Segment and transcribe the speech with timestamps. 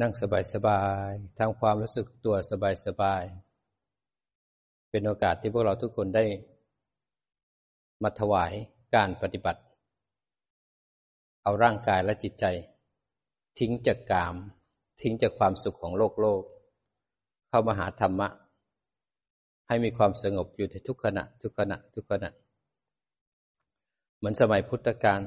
[0.00, 6.24] นั่งสบายๆทำความรู้สึกตัวสบายๆเป็นโอกาสที่พวกเราทุกคนได้
[8.02, 8.52] มาถวาย
[8.94, 9.60] การปฏิบัติ
[11.42, 12.44] เอาร่างกายและจิตใจ
[13.58, 14.34] ทิ้งจากกาม
[15.02, 16.42] ทิ้งจากความสุขของโลกโลก
[17.48, 18.28] เข้ามาหาธรรมะ
[19.68, 22.30] ให้มีความสงบอยู่ในทุกขณะ ทุกขณะ ทุกขณะ
[24.16, 25.20] เหมือนสมัยพุทธกาล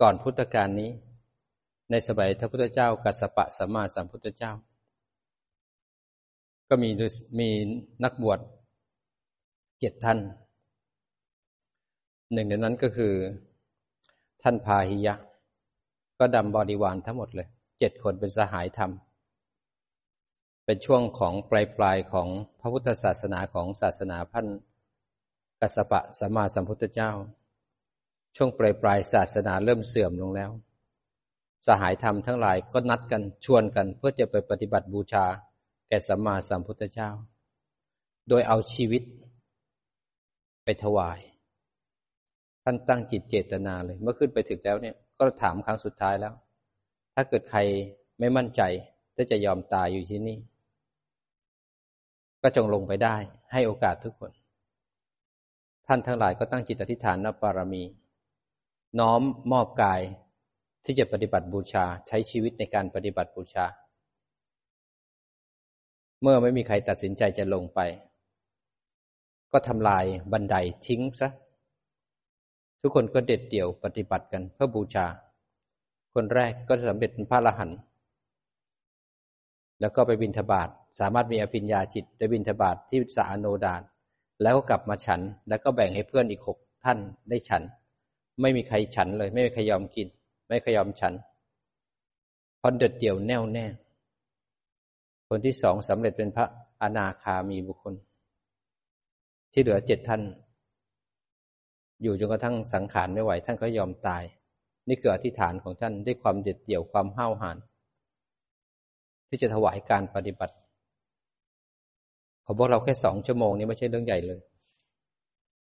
[0.00, 0.90] ก่อนพุทธกาลนี้
[1.90, 4.52] ในสมัยพระพุทธเจ้า กัสปะสัมมาสัมพุทธเจ้า
[6.68, 6.90] ก็มี
[7.38, 7.48] มี
[8.04, 8.38] นักบวช
[9.78, 10.18] เจ็ดท่าน
[12.32, 13.14] หนึ่งในนั้นก็คือ
[14.42, 15.14] ท่านพาหิยะ
[16.18, 18.90] ก็ดำบริวารทั้งหมดเลยเจ็ดคนเป็นสหายธรรม
[20.64, 22.28] เป็นช่วงของปลายปลายของ
[22.60, 24.46] พระพุทธศาสนาของศาสนาพัน
[25.60, 27.10] กัสปะสัมมาสัมพุทธเจ้า
[28.36, 30.50] ช่วงปลายปลายศาสนาเริ่มเสื่อมลงแล้ว
[31.66, 35.26] สหายธรรมทั้งหลายก็นัดกันชวนกัน เพื่อจะไปปฏิบัติบูชา
[35.88, 37.10] แก่สัมมาสัมพุทธเจ้า
[38.28, 39.02] โดยเอาชีวิต
[40.64, 41.18] ไปถวาย
[42.62, 46.34] ท่านตั้งจิตเจตนาเลย เมื่อขึ้นไปถึงแล้วเนี่ย ก็ถามครั้งสุดท้ายแล้ว
[47.14, 47.60] ถ้าเกิดใคร
[48.18, 48.62] ไม่มั่นใจ
[49.16, 50.38] ถ้าจะยอมตายอยู่ที่นี่
[52.42, 53.16] ก็จงลงไปได้
[53.52, 54.32] ให้โอกาสทุกคน
[55.86, 57.84] ท่านทั้งหลายก็ตั้งจิตอธิษฐานนปารมี
[58.98, 59.20] น้อม
[59.52, 60.00] มอบกาย
[60.90, 63.66] ที่จะปฏิบัติบูชาใช้ชีวิตในการปฏิบัติบูชา
[66.22, 67.80] เมื่อไม่มีใครตัดสินใจจะลงไป
[69.52, 71.28] ก็ทำลายบันไดทิ้งซะ
[72.80, 75.06] ทุกคนก็เด็ดเดี่ยวปฏิบัติกันเพื่อบูชา
[76.14, 77.78] คนแรกก็สำเร็จเป็นพระอรหันต์
[79.80, 80.68] แล้วก็ไปบินทบาท
[81.00, 83.82] สามารถมีอภิญญาจิตได้บินทบาทที่สาโนดาน
[84.42, 87.62] แล้วก็กลับมาฉัน แล้วก็แบ่งให้เพื่อนอีกหกท่านได้ฉัน
[88.40, 90.08] ไม่มีใครฉันเลย ไม่มีใครยอมกิน
[90.48, 91.14] ไม่ขยอมฉัน
[92.60, 93.66] พอเด็ดเดี่ยวแน่วแน่
[95.28, 96.46] คนที่สองสำเร็จเป็นพระ
[96.82, 97.94] อนาคามีบุคคล
[99.52, 100.22] ที่เหลือเจ็ดท่าน
[102.02, 104.22] อยู่จนกระทั่งสังขารไม่ไหว ท่านก็ยอมตาย
[104.88, 107.56] นี่คืออธิษฐานของท่านด้วยความเด็ดเดี่ยวความห้าวหาญ
[109.28, 110.54] ที่จะถวายการปฏิบัติ
[112.44, 114.40] ของพวกเราแค่สองชั่วโมงนี้ไม่ใช่เรื่องใหญ่เลย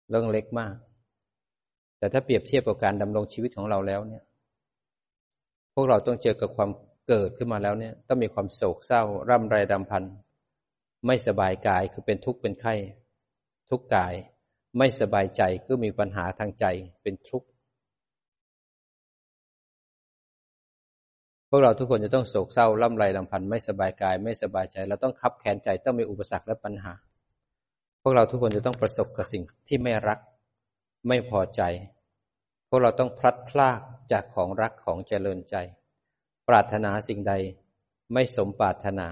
[0.08, 0.74] เรื่องเล็กมาก
[1.98, 4.22] แต่ถ้าเปรียบเทียบกับการดำรงชีวิตของเราแล้วเนี่ย
[5.80, 6.70] วกเราต้องเจอกับความ
[7.08, 10.04] เกิดขึ้นมาแล้วเนี่ย ต้องมีความโศกเศร้า ร่ำไรดำพัน
[11.06, 12.74] ไม่สบายกายคือเป็นทุกข์เป็นไข้
[13.70, 14.14] ทุกข์กาย
[14.78, 16.64] ไม่สบายใจก็มีปัญหาทางใจ
[17.02, 17.48] เป็นทุกข์
[21.48, 26.92] พวกเราทุกคนจะต้องโศกเศร้าร่ำไรลำพันไม่สบายกาย ไม่สบายใจ เราต้องคับแขนใจต้องมีอุปสรรคและปัญหา
[28.02, 30.18] พวกเราทุกคนจะต้องประสบกับสิ่งที่ไม่รัก
[31.08, 31.62] ไม่พอใจ
[32.72, 33.80] พวกเราต้องพลัดพราก
[34.12, 35.54] จากของรักของเจริญใจ
[36.48, 37.32] ปรารถนาสิ่งใด
[38.12, 39.06] ไม่สมปรารถนา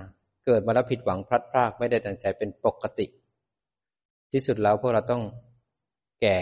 [0.45, 3.07] เกิดมาแล้วผิดหวังพลัดพรากไม่ได้ดังใจเป็นปกติ
[4.33, 5.23] ที่สุดแล้วพวกเราต้อง
[6.23, 6.39] แก่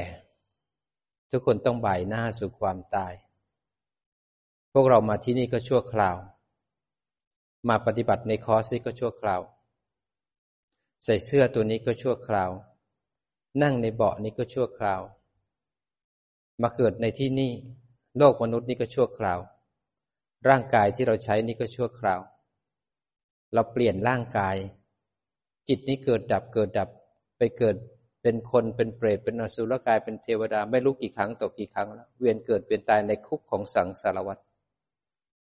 [1.31, 3.13] ทุกคนต้องบ่ายหน้าสู่ความตาย
[4.73, 6.17] พวกเรามาที่นี่ก็ชั่วคราว
[7.69, 9.41] มาปฏิบัติในคอร์สนี้ก็ชั่วคราว
[11.05, 12.51] ใส่เสื้อตัวนี้ก็ชั่วคราว
[13.63, 15.03] นั่งในเบาะนี้ก็ชั่วคราว
[16.63, 17.53] มาเกิดในที่นี่
[18.19, 19.39] โลกมนุษย์นี่ก็ชั่วคราว
[20.49, 22.21] ร่างกายที่เราใช้นี่ก็ชั่วคราว
[23.55, 24.57] เราเปลี่ยนร่างกาย
[25.69, 26.89] จิตนี้เกิดดับเกิดดับ
[27.39, 27.77] ไปเกิด
[28.23, 34.39] เป็นคนเป็นเปรตเป็นอสุรกายเป็นเทวดาไม่รู้กี่ครั้งตกกี่ครั้งแล้วเวียนเกิดเปลี่ยนตายในคุกของสังสารวัฏ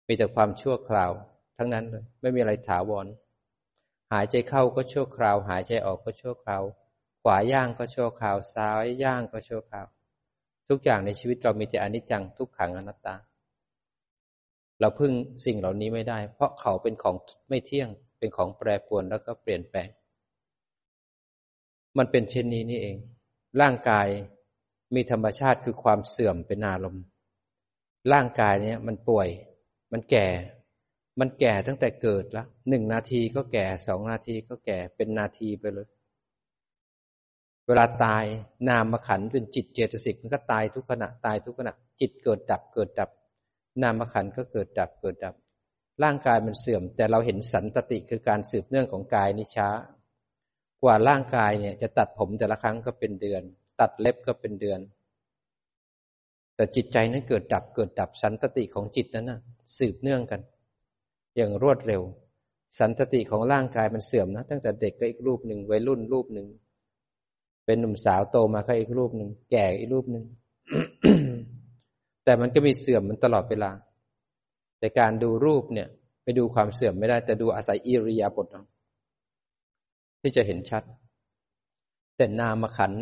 [0.06, 1.10] มีแต่ความชั่วคราว
[1.56, 3.06] ทั้งนั้นเลยไม่มีอะไรถาวร
[4.12, 6.62] หายใจเข้าก็ชั่วคราว หายใจออกก็ชั่วคราว
[7.22, 9.86] ขวาย่างก็ชั่วคราว ซ้ายย่างก็ชั่วคราว
[10.70, 13.16] ทุกอย่างในชีวิตเรามีแต่อนิจจังทุกขังอนัตตา
[14.80, 15.12] เราพึ่ง
[15.44, 17.16] สิ่งเหล่านี้ไม่ได้ เพราะเขาเป็นของ
[17.48, 17.88] ไม่เที่ยง
[18.18, 19.88] เป็นของแปรปรวนแล้วก็เปลี่ยนแปลง
[21.98, 22.96] มันเป็นเช่นนี้นี่เอง
[23.60, 24.06] ร่างกาย
[24.94, 27.04] มีธรรมชาติคือความเสื่อมเป็นอารมณ์
[28.12, 29.28] ร่างกายเนี้ยมันป่วย
[29.92, 30.28] มันแก่
[31.20, 35.88] มันแก่ตั้งแต่เกิดล้วหนึ่งนาทีก็แก่สองนาทีก็แก่เป็นนาทีไปเลย
[37.70, 38.24] เวลาตาย
[38.68, 43.10] นามขันเป็นจิตเจตสิกมันก็ตายทุกขณะตายทุกขณะจิตเกิดดับเกิดดับ
[43.82, 45.34] นามขันก็เกิดดับเกิดดับ
[46.02, 49.68] ร่างกายมันเสื่อม แต่เราเห็นสันตติคือการสืบเนื่องของกายนิช้า
[50.82, 53.42] กว่าร่างกายเนี่ยจะตัดผมแต่ละครั้งก็เป็นเดือน
[53.80, 54.80] ตัดเล็บก็เป็นเดือน
[56.56, 59.40] แต่จิตใจนั้นเกิดดับเกิดดับสันตติของจิตนั้นนะ
[59.78, 60.40] สืบเนื่องกัน
[61.36, 62.02] อย่างรวดเร็ว
[62.78, 66.48] สันตติของร่างกายมันเสื่อมนะตั้งแต่เด็กก็อีกรูปหนึ่งวัยรุ่นรูปหนึ่ง
[67.64, 70.24] เป็นหนุ่มสาวโตมาก็อีกรูปหนึ่งแก่อีกรูปหนึ่ง
[72.24, 73.70] แต่มันก็มีเสื่อมมันตลอดเวลา
[74.78, 75.88] แต่การดูรูปเนี่ย
[76.22, 78.46] ไปดูความเสื่อมไม่ได้ แต่ดูอาศัยอิริยาบถ
[80.20, 80.82] ที่จะเห็นชัด
[82.16, 82.92] แต่นามขัน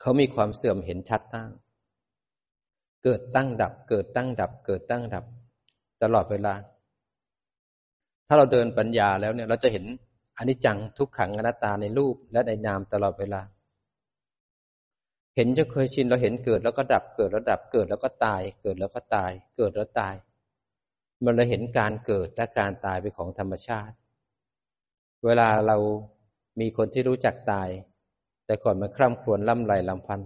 [0.00, 1.50] เขามีความเสื่อมเห็นชัดตั้ง
[3.04, 5.24] เกิดตั้งดับ เกิดตั้งดับ เกิดตั้งดับ
[6.02, 6.54] ตลอดเวลา
[8.28, 9.84] ถ้าเราเดินปัญญาแล้วเนี่ย เราจะเห็น
[10.38, 13.42] อนิจจังทุกขังอนัตตาในรูปและในนามตลอดเวลา
[15.34, 20.14] เห็นจะเคยชินเราเห็นเกิดแล้วก็ดับเกิดแล้วดับเกิดแล้วก็ตาย เกิดแล้วก็ตาย เกิดแล้วตาย
[21.24, 23.94] มันเลยเห็นการเกิดและการตายเป็นของธรรมชาติ
[25.24, 25.76] เวลาเรา
[26.60, 27.68] มีคนที่รู้จักตาย
[28.46, 30.20] แต่ก่อนมันคร่ำครวญล่ำไรลำพัน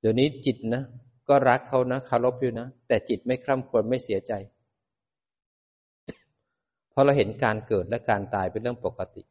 [0.00, 0.82] เดี๋ยวนี้จิตนะ
[1.28, 4.32] ก็รักเขานะคารพอยู่นะแต่จิตไม่คร่ำครวญไม่เสียใจ
[6.92, 9.22] พราะเราเห็นการเกิดและการตายเป็นเรื่องปกติ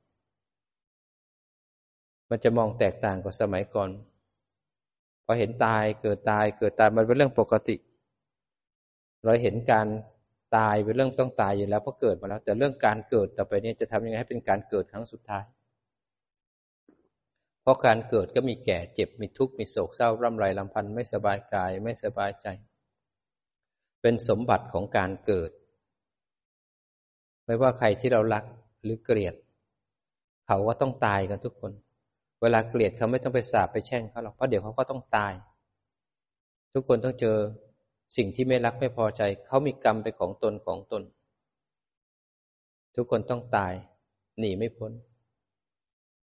[2.29, 3.89] มันจะมองแตกต่างกับสมัยก่อน
[5.25, 7.75] พอเห็นตายเกิดตายเกิดตายมันเป็นเรื่องปกติ
[9.23, 9.87] เราเห็นการ
[10.57, 15.45] ตายเป็นเรื่องต้องตายอยู่แล้วเพราะเกิดมาแล้ว แต่เรื่องการเกิดต่อไปนี้จะทำยังไงให้เป็นการเกิดครั้งสุดท้าย
[17.61, 22.47] เพราะการเกิดก็มีแก่เจ็บมีทุกข์มีโศกเศร้าร่ำไรลำพันธ์ไม่สบายกายไม่สบายใจ
[24.01, 25.51] เป็นสมบัติของการเกิด
[27.45, 28.43] ไม่ว่าใครที่เรารัก
[28.83, 29.35] หรือเกลียด
[30.47, 31.71] เขาก็ต้องตายกันทุกคน
[32.41, 35.33] เวลาเกลียดเขาไม่ต้องไปสาบไปแช่งเขาหรอกเพราะเดี๋ยวเขาก็ต้องตาย
[36.73, 37.37] ทุกคนต้องเจอ
[38.17, 41.03] สิ่งที่ไม่รักไม่พอใจ เขามีกรรมเป็นของตนของตน
[42.95, 43.73] ทุกคนต้องตาย
[44.39, 44.91] หนีไม่พ้น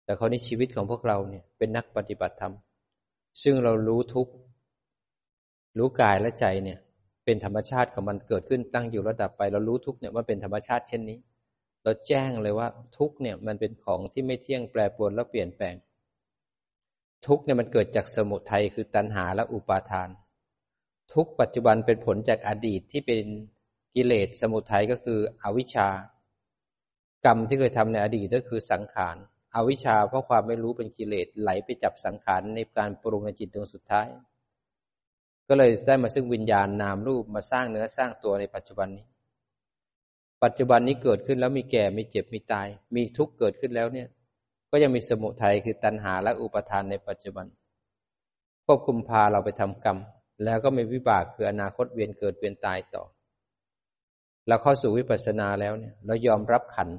[0.03, 2.53] แต่เขาในชีวิตของพวกเราเนี่ยเป็นนักปฏิบัติธรรม
[3.43, 4.27] ซึ่งเรารู้ทุก
[5.77, 6.79] รู้กายและใจเนี่ย
[7.25, 11.19] เป็นธรรมชาติของมันเกิดขึ้นตั้งอยู่ระดับไป เรารู้ทุกเนี่ยว่าเป็นธรรมชาติเช่นนี้
[11.83, 12.67] เราแจ้งเลยว่า
[12.97, 15.75] ทุกเนี่ยมันเป็นของที่ไม่เที่ยงแปรปรวนและเปลี่ยนแปลง
[17.25, 20.09] ทุกเนี่ยมันเกิดจากสมุทัยคือตัณหาและอุปาทาน
[21.13, 23.23] ทุกปัจจุบันเป็นผลจากอดีตที่เป็น
[23.95, 25.87] กิเลสสมุทัยก็คืออวิชชา
[27.25, 29.15] กรรมที่เคยทำในอดีตก็คือสังขาร
[29.55, 34.07] อวิชชาเพราะความไม่รู้เป็นกิเลสไหลไปจับสังขารในการปรุงในจิตดวงสุดท้าย
[35.47, 39.05] ก็เลยได้มาซึ่งวิญญาณนามรูปมาสร้างเนื้อสร้างตัวในปัจจุบันนี้
[40.43, 44.07] ปัจจุบันนี้เกิดขึ้นแล้วมีแก่มีเจ็บมีตาย มีทุกข์เกิดขึ้นแล้วเนี่ย
[44.71, 47.45] ก็ยังมีสมุทัยคือตัณหาและอุปทานในปัจจุบัน
[48.65, 49.97] ควบคุมพาเราไปทำกรรม
[50.43, 53.03] แล้วก็มีวิบากคืออนาคตเวียนเกิดเวียนตายต่อ
[54.47, 56.89] เราเข้าสู่วิปัสสนาแล้วเนี่ย เรายอมรับขัน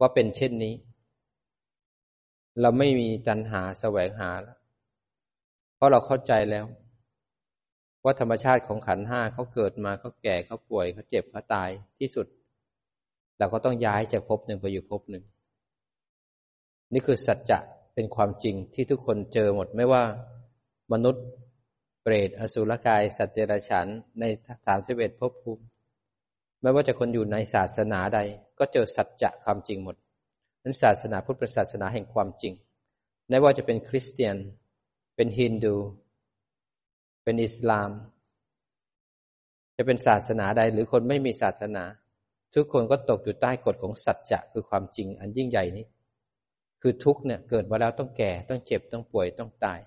[0.00, 0.74] ว่าเป็นเช่นนี้
[2.60, 4.58] เราไม่มีตัณหาแสวงหาแล้ว
[5.76, 6.64] เพราะเราเข้าใจแล้ว
[8.06, 12.26] ว่าธรรมชาติของขันห้าเขาเกิดมาเขาแก่เขาป่วยเขาเจ็บเขาตายที่สุด
[13.38, 15.24] เราก็ต้องย้ายจากภพหนึ่งไปอยู่ภพหนึ่ง
[16.92, 17.58] นี่คือสัจจะ
[17.94, 20.02] เป็นความจริงที่ทุกคนเจอหมดไม่ว่า
[20.92, 21.24] มนุษย์
[22.02, 23.86] เปรตอสุรกาย สัตว์เดรัจฉาน
[24.20, 24.24] ใน
[24.66, 25.64] สามสิบเอ็ดภพภูมิ
[26.62, 28.20] ไม่ว่าจะคนอยู่ในศาสนาใด
[28.58, 29.96] ก็เจอสัจจะความจริงหมด
[30.62, 32.52] นั้นศาสนาพุทธเป็นศาสนาแห่งความจริง
[33.28, 34.36] ไม่ว่าจะเป็นคริสเตียน
[35.16, 35.74] เป็นฮินดู
[37.26, 37.90] เป็นอิสลาม
[39.76, 41.84] จะเป็นศาสนาใดหรือคนไม่มีศาสนา
[42.54, 45.86] ทุกคนก็ตกอยู่ใต้กฎของสัจจะคือความจริงอันยิ่งใหญ่นี้
[46.80, 49.80] คือทุกเนี่ยเกิดมาแล้วต้องแก่ต้องเจ็บต้องป่วยต้องตาย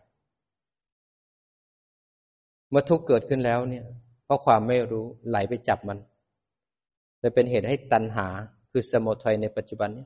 [2.70, 3.84] เมื่อทุกเกิดขึ้นแล้วเนี่ย
[4.26, 5.98] เพราะความไม่รู้ไหลไปจับมัน
[7.20, 8.28] เลยเป็นเหตุให้ตัณหา
[8.72, 10.06] คือสมุทัยในปัจจุบันนี้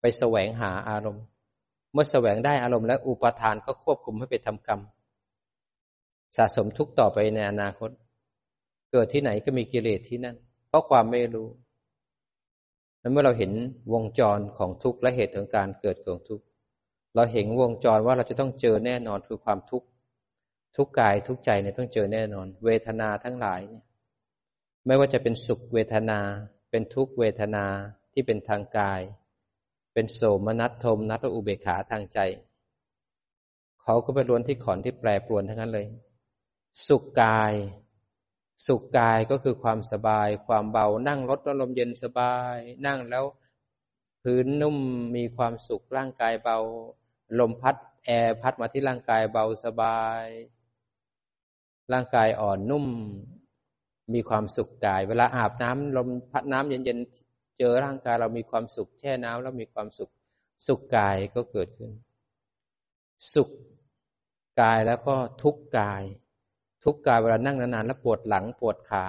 [0.00, 1.24] ไปแสวงหาอารมณ์
[1.92, 4.80] เมื่อแสวงได้อารมณ์แล้วอุปทานก็ควบคุมให้ไปทำกรรม
[6.36, 7.90] สะสมทุกข์ต่อไปในอนาคต
[8.92, 10.36] เกิดที่ไหนก็มีกิเลสที่นั่น
[10.68, 11.48] เพราะความไม่รู้
[13.00, 13.52] แล้วเมื่อเราเห็น
[13.92, 16.44] วงจรของทุกข์และเหตุของการเกิดของทุกข์
[17.14, 19.86] เราเห็นวงจรว่าเราจะต้องเจอแน่นอนคือความทุกข์
[20.76, 23.84] ทุกกายทุกใจเนี่ยต้องเจอแน่นอน เวทนาทั้งหลายเนี่ย
[24.86, 26.20] ไม่ว่าจะเป็นสุขเวทนา
[26.70, 27.64] เป็นทุกขเวทนา
[28.12, 29.00] ที่เป็นทางกาย
[29.94, 32.18] เป็นโสมนัสโทมนัตอุเบขาทางใจ
[33.82, 35.86] เขาก็เป็นล้วนที่ขอนที่แปรปรวนทั้งนั้นเลย
[36.88, 37.54] สุขกาย
[38.66, 43.24] สุขกายก็คือความสบาย ความเบานั่งรถแล้วลมเย็นสบาย นั่งแล้ว
[44.22, 44.78] พื้นนุ่ม
[45.16, 46.58] มีความสุขร่างกายเบา
[47.38, 50.24] ลมพัดแอร์พัดมาที่ร่างกายเบาสบาย
[51.92, 52.86] ร่างกายอ่อนนุ่ม
[54.14, 60.10] มีความสุขกาย เวลาอาบน้ำลมพัดน้ำเย็นๆเจอร่างกายเรามีความสุขแช่น้ำแล้วมีความสุข
[60.66, 61.90] สุขกายก็เกิดขึ้น
[63.34, 63.50] สุข
[64.60, 66.02] กายแล้วก็ทุกกาย
[66.84, 69.06] ทุกกายเวลานั่งนานๆแล้วปวดหลังปวดขา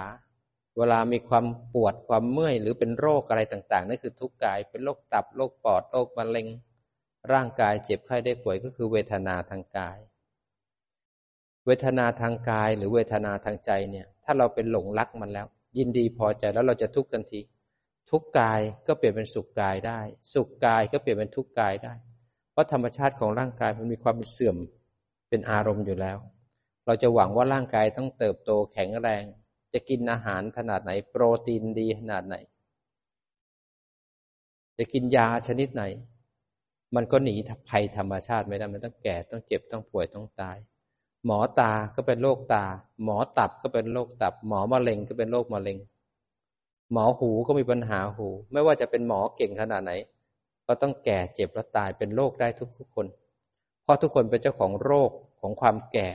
[0.76, 6.46] เวลามีความปวดความเมื่อยหรือเป็นโรคอะไรต่างๆนั่นคือทุกกายเป็นโรคตับโรคปอดโรคมะเร็ง
[7.32, 9.98] ร่างกายเจ็บไข้ได้ป่วยก็คือเวทนาทางกาย
[11.66, 15.46] เวทนาทางกายหรือเวทนาทางใจเนี่ย ถ้าเราเป็นหลงรักมันแล้ว
[15.78, 17.40] ยินดีพอใจแล้วเราจะทุกข์ทันที
[18.10, 20.00] ทุกกายก็เปลี่ยนเป็นสุขกายได้
[20.34, 21.94] สุขกายก็เปลี่ยนเป็นทุกกายได้
[22.52, 24.56] เพราะธรรมชาติของร่างกายมันมีความเป็นเสื่อม
[25.28, 26.18] เป็นอารมณ์อยู่แล้ว
[26.86, 29.22] เราจะหวังว่าร่างกายต้องเติบโตแข็งแรง
[29.72, 32.36] จะกินอาหารขนาดไหน โปรตีนดีขนาดไหน
[34.78, 35.82] จะกินยาชนิดไหน
[36.94, 37.34] มันก็หนี
[37.68, 40.56] ภัยธรรมชาติไม่ได้มันต้องแก่ต้องเจ็บต้องป่วยต้องตาย
[41.26, 42.64] หมอตาก็เป็นโรคตา
[43.04, 45.78] หมอตับก็เป็นโรคตับ หมอมะเร็งก็เป็นโรคมะเร็ง
[46.92, 49.92] หมอหูก็มีปัญหาหู ไม่ว่าจะเป็นหมอเก่งขนาดไหน
[50.66, 53.06] ก็ต้องแก่เจ็บและตายเป็นโรคได้ทุกๆคน
[53.82, 56.10] เพราะทุกคนเป็นเจ้าของโรคของความแก่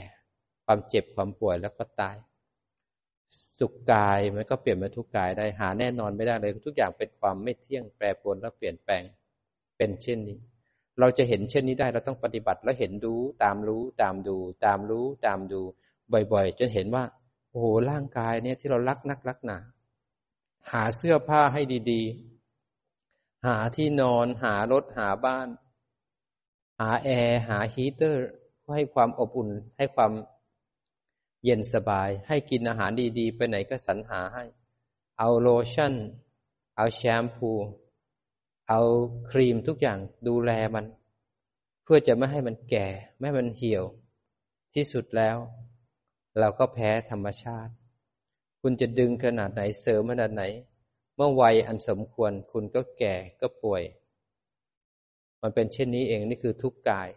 [0.72, 2.18] ความเจ็บความป่วยแล้วก็ตาย
[3.60, 9.04] สุขกายมันก็เปลี่ยนเป็นทุกกายได้หาแน่นอนไม่ได้เลยทุกอย่างเป็นความไม่เที่ยงแปรปรวนและเปลี่ยนแปลง
[9.78, 10.38] เป็นเช่นนี้
[11.00, 13.14] เราจะเห็นเช่นนี้ได้เราต้องปฏิบัติแล้วเห็นดู
[13.44, 15.62] ตามรู้ตามดู ตามรู้ตามดู
[16.34, 17.04] บ่อยๆจนเห็นว่า
[17.50, 19.60] โอ้โหร่างกายเนี่ยที่เรารักนักรักหนา
[20.72, 21.62] หาเสื้อผ้าให้
[21.92, 25.48] ดีๆ หาที่นอน หารถหาบ้าน
[26.80, 28.26] หาแอร์ หาฮีเตอร์
[28.76, 30.12] ให้ความอบอุ่นให้ความ
[31.46, 34.44] เย็นสบาย ให้กินอาหารดีๆ ไปไหนก็สรรหาให้
[35.20, 35.94] เอาโลชั่น
[36.78, 37.52] เอาแชมพู
[38.70, 38.82] เอา
[39.30, 40.86] ครีมทุกอย่างดูแลมัน
[41.84, 43.84] เพื่อจะไม่ให้มันแก่ ไม่ให้มันเหี่ยว
[44.76, 45.38] ที่สุดแล้ว
[46.40, 47.74] เราก็แพ้ธรรมชาติ
[48.62, 50.44] คุณจะดึงขนาดไหนเสริมขนาดไหน
[51.16, 53.84] เมื่อวัยอันสมควร คุณก็แก่ก็ป่วย
[55.42, 57.10] มันเป็นเช่นนี้เองนี่คือทุกกาย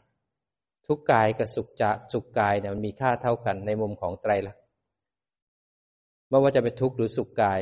[0.87, 4.62] ทุกกายกับสุขจะสุขกายเนี่ยมันมีค่าเท่ากันในมุมของไตรลักษณ์
[6.29, 7.61] ไม่ว่าจะเป็นทุกข์หรือสุขกาย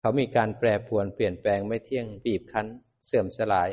[0.00, 2.66] เขามีการแปรปรวนเปลี่ยนแปลงไม่เที่ยงบีบคั้น
[3.06, 3.70] เสื่อมสลาย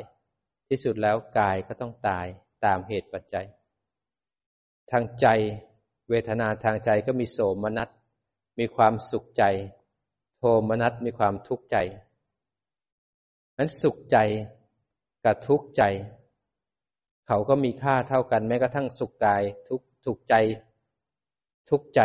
[0.68, 2.26] ที่สุดแล้วกายก็ต้องตาย
[2.66, 3.46] ตามเหตุปัจจัย
[4.92, 5.28] ทางใจ
[6.10, 7.90] เวทนาทางใจก็มีโสมนัส
[8.60, 9.44] มีความสุขใจ
[10.38, 11.78] โทมนัสมีความทุกข์ใจ
[13.58, 14.18] นั้นสุขใจ
[15.24, 15.84] กับทุกข์ใจ
[17.28, 20.36] เขาก็มีค่าเท่ากันแม้กระทั่งสุขกายทุกทุกใจ
[21.70, 22.01] ทุกใจ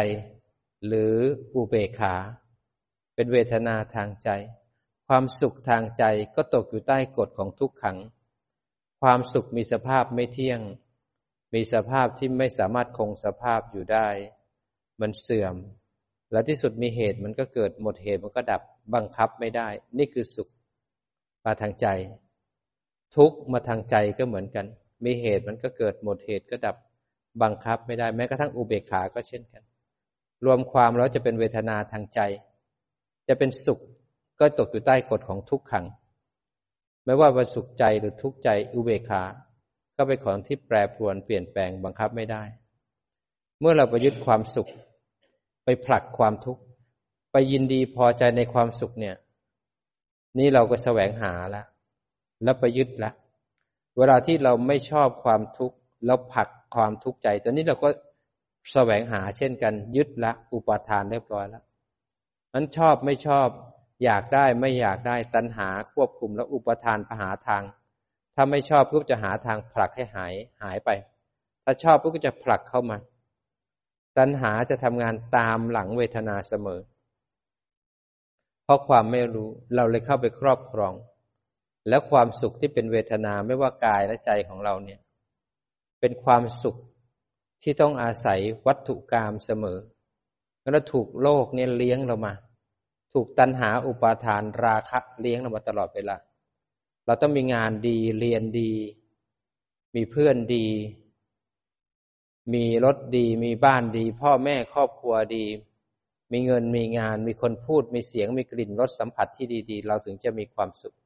[0.86, 1.14] หรือ
[1.54, 2.14] อุเบกขา
[3.14, 4.30] เป็นเวทนาทางใจ
[5.08, 6.04] ความสุขทางใจ
[6.36, 7.98] ก็ตกอยู่ใต้กฎของทุกขัง
[9.02, 10.60] ความสุขมีสภาพไม่เที่ยง
[11.54, 14.08] มีสภาพที่ไม่สามารถคงสภาพอยู่ได้
[15.00, 15.54] มันเสื่อม
[16.32, 18.62] และที่สุดมีเหตุมันก็เกิดหมดเหตุมันก็ดับ
[18.94, 19.68] บังคับไม่ได้
[19.98, 20.48] นี่คือสุข
[21.44, 21.86] มาทางใจ
[23.16, 24.66] ทุกมาทางใจก็เหมือนกัน
[25.04, 26.76] มีเหตุมันก็เกิดหมดเหตุก็ดับ
[27.42, 29.62] บังคับไม่ได้แม้กระทั่งอุเบกขาก็เช่นกัน
[30.44, 32.20] รวมความแล้วจะเป็นเวทนาทางใจ
[33.28, 33.80] จะเป็นสุข
[34.40, 35.86] ก็ตกอยู่ใต้กฎของทุกขัง
[37.04, 39.22] ไม่ว่าว่าสุขใจหรือทุกข์ใจอุเบกขา
[39.96, 42.42] ก็เป็นของที่แปรปรวนเปลี่ยนแปลงบังคับไม่ได้
[43.60, 44.68] เมื่อเราไปยึดความสุข
[45.64, 46.62] ไปผลักความทุกข์
[47.32, 49.16] ไปยินดีพอใจในความสุขเนี่ย
[50.38, 51.66] นี่เราก็แสวงหาแล้ว
[52.44, 53.10] แล้วไปยึดละ
[53.98, 55.76] เวลาที่เราไม่ชอบความทุกข์
[56.06, 57.88] แล้วผลักความทุกข์ใจ ตอนนี้เราก็
[58.72, 61.64] แสวงหาเช่นกัน ยึดละอุปาทานเรียบร้อยแล้ว
[62.54, 63.48] นั้นชอบไม่ชอบ
[64.04, 67.62] อยากได้ไม่อยากได้ตัณหาควบคุมแล้วอุปทานปหาทาง
[68.34, 70.90] ถ้าไม่ชอบก็จะหาทางผลักให้หายหายไป
[71.64, 72.96] ถ้าชอบก็จะผลักเข้ามา
[74.18, 76.80] ตัณหาจะทำงานตามหลังเวทนาเสมอ
[78.64, 80.94] เพราะความไม่รู้เราเลยเข้าไปครอบครอง
[81.88, 85.00] แล้วความสุขที่เป็นเวทนาไม่ว่ากายและใจของเราเนี่ย
[86.00, 86.76] เป็นความสุข
[87.62, 89.78] ที่ต้องอาศัยวัตถุกรรมเสมอ
[90.72, 92.34] แล้วถูกโลกเนี่ยเลี้ยงเรามา
[93.12, 96.16] ถูกตัณหาอุปาทานราคะเลี้ยงเรามาตลอดเวลา
[97.06, 98.72] เราต้องมีงานดีเรียนดี
[99.94, 100.66] มีเพื่อนดี
[102.54, 105.44] มีรถดี มีบ้านดี พ่อแม่ครอบครัวดี
[106.32, 110.96] มีเงินมีงาน มีคนพูด มีเสียง มีกลิ่นรสสัมผัสที่ดี ๆ เราถึงจะมีความสุข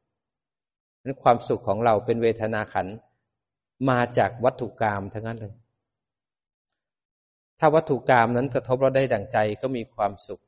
[1.02, 2.87] นั้นความสุขของเราเป็นเวทนาขัน
[3.90, 5.54] มาจากวัตถุกรรมทั้งนั้นเลย
[7.61, 10.42] ถ้าวัตถุกรรมนั้นกระทบเราได้ดั่งใจก็มีความสุข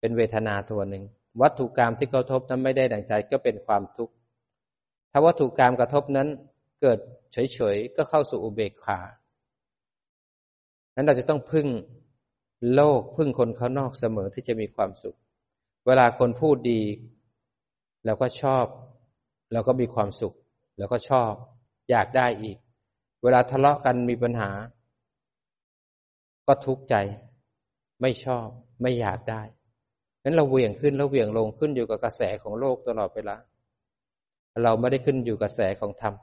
[0.00, 1.04] เป็นเวทนาตัวหนึ่ง
[1.42, 4.14] วัตถุกรรมที่กระทบนั้นไม่ได้ดั่งใจก็เป็นความทุกข์
[5.12, 6.28] ถ้าวัตถุกรรมกระทบนั้น
[6.80, 6.98] เกิด
[7.32, 9.00] เฉยๆก็เข้าสู่อุเบกขา
[10.94, 11.66] นั้นเราจะต้องพึ่ง
[12.74, 15.16] โลกพึ่งคนข้างนอกเสมอที่จะมีความสุข
[15.86, 16.82] เวลาคนพูดดี
[18.04, 18.64] เราก็ชอบ
[19.52, 20.34] เราก็มีความสุข
[20.78, 21.32] แล้วก็ชอบ
[21.90, 22.56] อยากได้อีก
[23.22, 24.50] เวลาทะเลาะกันมีปัญหา
[26.46, 26.94] ก็ทุกข์ใจ
[28.00, 28.46] ไม่ชอบ
[28.82, 29.42] ไม่อยากได้
[30.24, 33.36] นั้นเราเหวี่ยงขึ้นแล้วเหวี่ยงลงขึ้นอยู่กับกระแสของโลกตลอดเวลา
[34.62, 36.14] เราไม่ได้ขึ้นอยู่กระแสของธรรม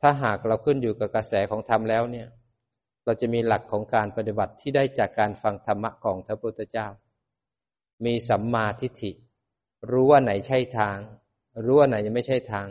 [0.00, 2.28] ถ้าหากเราขึ้นอยู่กับกระแสของธรรมแล้วเนี่ย
[3.04, 6.88] เราจะมีหลักของการปฏิบัติที่ได้จากการฟังธรรมะของพระพุทธเจ้า
[8.04, 9.12] มีสัมมาทิฏฐิ
[9.90, 10.98] รู้ว่าไหนใช่ทาง
[11.64, 12.66] รู้ว่าไหนยังไม่ใช่ทาง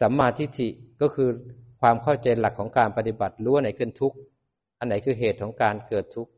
[0.00, 0.68] สัมมาทิฏฐิ
[1.00, 1.28] ก็คือ
[1.80, 4.16] ความเข้าใจหลักของการปฏิบัติ รู้ว่าไหนคือทุกข์
[4.78, 6.30] อันไหนคือเหตุของการเกิดทุกข์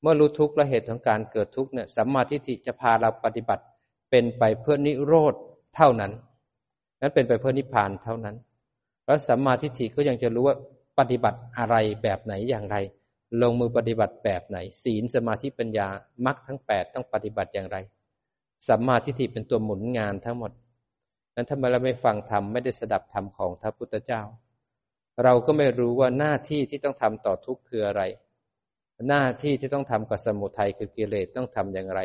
[0.00, 3.62] เมื่อรู้ทุกข์และเหตุของการเกิดทุกข์เนี่ย สัมมาทิฏฐิจะพาเราปฏิบัติ
[4.10, 5.34] เป็นไปเพื่อนิโรธ
[5.76, 6.12] เท่านั้น
[7.00, 8.36] นั้นเป็นไปเพื่อนิพพานเท่านั้น
[9.06, 10.56] แล้วสัมมาทิฏฐิก็ยังจะรู้ว่า
[10.98, 12.76] ปฏิบัติอะไรแบบไหนอย่างไร
[13.42, 15.88] ลงมือปฏิบัติแบบไหน ศีลสมาธิปัญญา
[16.26, 17.76] มรรคทั้งแปดต้องปฏิบัติอย่างไร
[18.66, 20.52] สัมมาทิฏฐิเป็นตัวหมุนงานทั้งหมด
[21.34, 24.22] นั้นทำไมเราไม่ฟังธรรมไม่ได้สดับธรรมของพระพุทธเจ้า
[25.22, 28.02] เราก็ไม่รู้ว่าหน้าที่ที่ต้องทำต่อทุกข์คืออะไร
[29.08, 32.00] หน้าที่ที่ต้องทำกับสมุทัยคือกิเลสต้องทำอย่างไร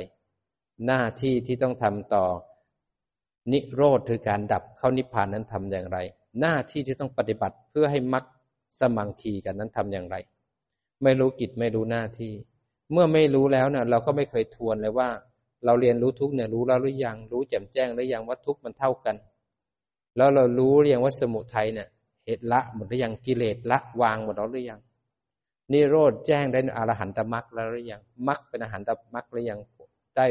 [0.88, 2.26] หน้าที่ที่ต้องทำต่อ
[3.52, 5.98] นิโรธคือการดับเข้านิพพานนั้นทำอย่างไร
[6.42, 8.26] หน้าที่ที่ต้องปฏิบัติเพื่อให้มรรค
[8.80, 10.16] สมังคีกันนั้นทำอย่างไร
[11.04, 12.34] ไม่รู้กิจไม่รู้หน้าที่
[12.92, 15.10] เมื่อไม่รู้แล้วเนี่ยเราก็ไม่เคยทวนเลยว่า
[15.66, 19.16] เราเรียนรู้ทุกเนี่ยรู้แล้วหรือยังรู้แจ่มแจ้งหรือยังว่าทุกมันเท่ากัน
[20.18, 21.88] แล้วเรารู้เรียงว่าสมุทัยเนี่ย
[22.26, 24.80] เหตุละหมดหรือยังกิเลสละวางหมดแล้วหรือยัง
[25.72, 29.60] นิโรธแจ้งได้อรหันตมรรคแล้วหรือยังมรรคเป็นอรหันตมรรคหรือยัง
[30.18, 30.26] ได้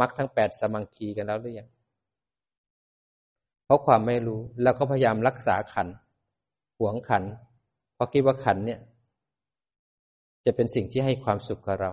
[0.00, 1.68] มรรคทั้งแปดสมังคีกันแล้วหรือยัง
[3.64, 5.88] เพราะความไม่รู้เราก็พยายามรักษาขัน
[6.78, 7.22] หวงขัน
[7.94, 8.80] เพราะคิดว่าขันเนี่ย
[10.44, 11.92] จะเป็นสิ่งที่ให้ความสุขกับเรา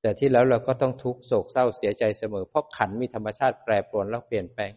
[0.00, 4.72] แต่ที่แล้วเราก็ต้องทุกโศกเศร้าเสียใจเสมอ เพราะขันมีธรรมชาติแปรปรวนแล้วเปลี่ยนแปลง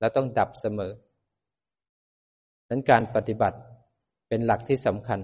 [0.00, 0.92] แล้วต้องดับเสมอ
[2.68, 3.58] นั้นการปฏิบัติ
[4.28, 5.20] เป็นหลักที่สำคัญ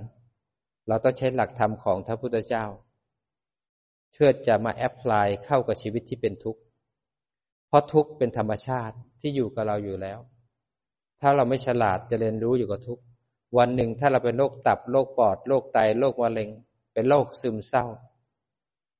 [0.89, 2.65] เราต้องใช้หลักธรรมของพระพุทธเจ้า
[4.13, 6.61] เพื่อจะมาแอพพลายเข้ากับชีวิตที่เป็นทุกข์
[7.69, 10.19] เพราะทุกข์เป็นธรรมชาติที่อยู่กับเราอยู่แล้ว
[11.21, 13.03] ถ้าเราไม่ฉลาดจะเรียนรู้อยู่กับทุกข์
[13.59, 16.49] วันหนึ่งถ้าเราเป็นโรคตับโรคปอดโรคไตโรคมะเร็ง
[16.93, 17.85] เป็นโรคซึมเศร้า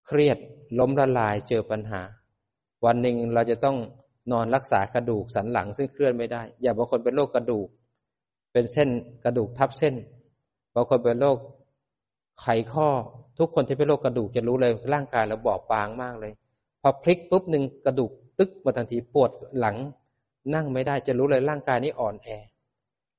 [0.09, 0.39] เครียด
[0.79, 2.03] ล้มละลายเจอปัญหา
[2.85, 3.77] วันหนึ่งเราจะต้อง
[4.33, 7.69] นอนรักษากระดูกสันหลังซึ่งเคลื่อนไม่ได้ อย่าบางคนเป็นโรคกระดูก
[8.53, 8.89] เป็นเส้น
[9.25, 9.95] กระดูกทับเส้น
[10.75, 11.39] บางคนเป็นโรค
[12.41, 12.89] ไขข้อ
[13.39, 16.33] ทุกคนที่เป็นโรคกระดูกจะรู้เลยร่างกายเราบอบบางมากเลย
[16.83, 19.77] พอพลิกปุ๊บหนึ่งกระดูกตึกมาทันทีปวดหลัง
[20.55, 22.29] นั่งไม่ได้จะรู้เลยร่างกายนี้อ่อนแอ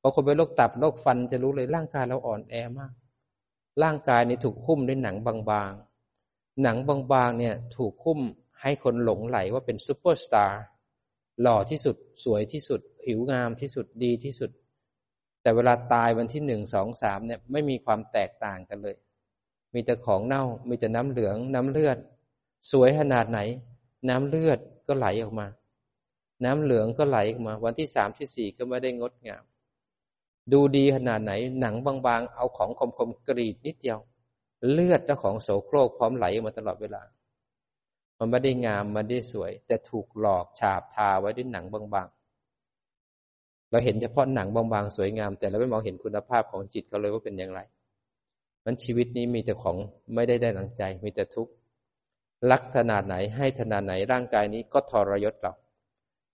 [0.01, 2.93] บางคนเป็นโรคตับโรคฟันจะรู้เลยร่างกายเราอ่อนแอมาก
[3.83, 5.71] ร่างกายนี้ถูกคุ้มด้วยหนังบาง
[6.63, 6.77] หนัง
[7.13, 8.19] บางๆเนี่ยถูกคุ้ม
[8.61, 10.61] ให้คนหลงไหลว่าเป็นซูเปอร์สตาร์
[11.41, 14.51] หล่อที่สุดสวยที่สุด ผิวงามที่สุดดีที่สุด
[15.41, 18.97] แต่เวลาตายวันที่หนึ่งสองสามเนี่ยไม่มีความแตกต่างกันเลย
[19.73, 21.97] มีแต่ของเน่ามีแต่น้ำเหลืองน้ำเลือด
[22.71, 23.39] สวยขนาดไหน
[24.09, 25.47] น้ำเลือดก็ไหลออกมา
[26.45, 29.43] น้ำเหลืองก็ไหลออกมา วันที่สามที่สี่ก็ไม่ได้งดงาม
[30.51, 33.99] ดูดีขนาดไหนหนังบางๆ เอาของคมๆกรีดนิดเดียว
[34.71, 37.01] เลือดเจ้าของโสโครกพร้อมไหลมาตลอดเวลา
[38.17, 47.59] มันไม่ได้งามมันได้สวย แต่ถูกหลอกฉาบทาไว้ด้วยหนังบางๆ เราเห็นเฉพาะหนังบางๆ สวยงาม แต่เราไม่มองเห็นคุณภาพของจิตเขาเลยว่าเป็นอย่างไร
[48.65, 49.77] มันชีวิตนี้มีแต่ของ
[50.15, 51.51] ไม่ได้ได้หลังใจ มีแต่ทุกข์
[52.51, 55.53] รักขนาดไหนให้ขนาดไหนร่างกายนี้ก็ทรยศเรา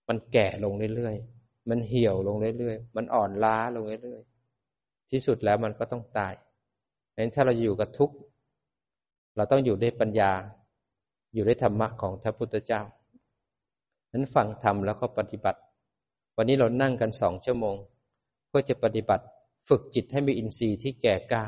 [0.08, 6.32] มันแก่ลงเรื่อยๆ มันเหี่ยวลงเรื่อยๆ มันอ่อนล้าลงเรื่อยๆ ที่สุดแล้วมันก็ต้องตาย
[7.16, 8.14] เพราะฉะนั้นถ้าเราอยู่กับทุกข์
[9.36, 10.30] เราต้องอยู่ด้วยปัญญา
[11.34, 12.80] อยู่ด้วยธรรมะของพระพุทธเจ้า
[14.12, 15.60] นั้นฟังธรรมแล้วก็ปฏิบัติ
[16.36, 17.76] วันนี้เรานั่งกันสองชั่วโมง
[18.48, 19.24] เพื่อจะปฏิบัติ
[19.68, 21.42] ฝึกจิตให้มีอินทรีย์ที่แก่กล้า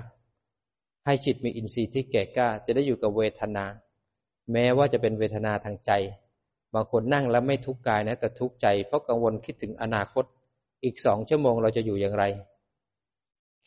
[1.05, 3.65] ให้จิตมีอินทรีย์ที่แก่กล้า จะได้อยู่กับเวทนา
[4.53, 5.93] แม้ว่าจะเป็นเวทนาทางใจ
[6.75, 10.25] บางคนนั่งแล้วไม่ทุกข์กายนะแต่ทุกข์ใจ เพราะกังวลคิดถึงอนาคต
[10.85, 12.25] อีกสองชั่วโมงเราจะอยู่อย่างไร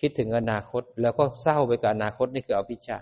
[0.02, 2.98] คิดถึงอนาคต แล้วก็เศร้าไปกับอนาคตนี่คืออภิชา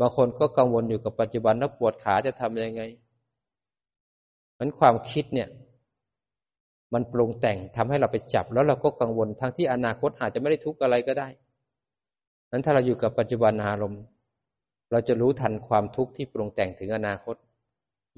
[0.00, 2.82] บางคนก็กังวลอยู่กับปัจจุบันแล้วปวดขาจะทำยังไง
[4.58, 5.48] มันความคิดเนี่ย
[6.94, 11.28] มันปรุงแต่งทำให้เราไปจับ แล้วเราก็กังวลทั้งที่อนาคตอาจจะไม่ได้ทุกข์อะไรก็ได้
[12.50, 14.02] นั้นถ้าเราอยู่กับปัจจุบันอารมณ์
[14.90, 17.36] เราจะรู้ทันความทุกข์ที่ปรุงแต่งถึงอนาคต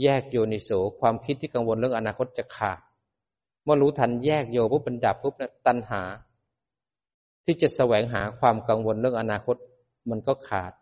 [0.03, 2.81] แยกโยนิโสความคิดที่กังวลเรื่องอนาคตจะขาด
[3.65, 6.03] เมื่อรู้ทันแยกโยปุ๊บเป็นดับปุ๊บนะตัณหา
[7.51, 9.57] ที่จะแสวงหาความกังวลเรื่องอนาคต
[10.11, 10.73] มันก็ขาด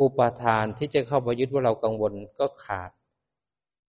[0.00, 2.90] อุปาทานที่จะเข้าไปยึดว่าเรากังวลก็ขาด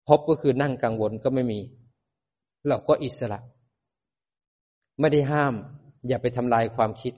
[0.09, 1.61] พบก็คือนั่งกังวลก็ไม่มี
[2.69, 3.39] เราก็อิสระ
[5.01, 5.55] ไม่ได้ห้าม
[6.07, 7.15] อย่าไปทำลายความคิด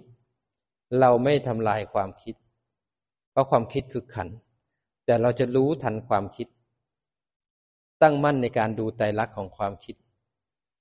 [1.00, 2.34] เราไม่ทำลายความคิด
[3.30, 4.28] เพราะความคิดคือขัน
[5.04, 6.48] แต่เราจะรู้ทันความคิด
[8.02, 9.96] ตั้งมั่นในการดูไตรลักษณ์ของความคิด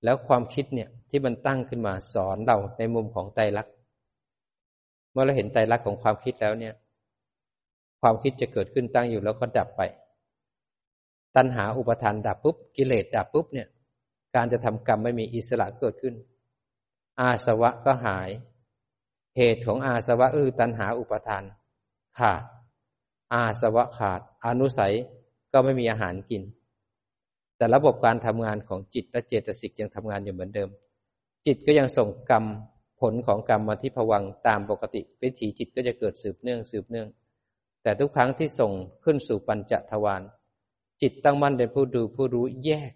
[0.03, 3.72] แล้วความคิดเนี่ยที่มันตั้งขึ้นมาสอนเราในมุมของไตรลักษณ์
[5.13, 6.73] เมื่อเราเห็นไตรลักษณ์ของความคิดแล้วเนี่ย
[8.01, 9.81] ความคิดจะเกิดขึ้นตั้งอยู่แล้วก็ดับไป
[11.35, 13.67] ตัณหาอุปทานดับปุ๊บกิเลสดับปุ๊บเนี่ย
[14.35, 16.13] การจะทำกรรมไม่มีอิสระเกิดขึ้น
[17.19, 18.29] อาสวะก็หาย
[19.37, 21.43] เหตุของอาสวะอือตัณหาอุปทาน
[22.17, 22.43] ขาด
[23.33, 24.93] อาสวะขาด อนุสัย
[25.53, 26.43] ก็ไม่มีอาหารกิน
[27.57, 30.69] แต่ระบบการทำงานของจิตและเจตสิกยังทำงานอยู่เหมือนเดิม
[31.45, 32.43] จิตก็ยังส่งกรรม
[33.03, 37.07] ผลของกรรมมาที่ผวังตามปกติวิถีจิตก็จะเกิดสืบเนื่องสืบเนื่อง
[37.83, 38.71] แต่ทุกครั้งที่ส่ง
[39.03, 40.21] ขึ้นสู่ปัญจทวาร
[41.01, 42.91] จิตตั้งมั่นเป็นผู้ดูผู้รู้แยก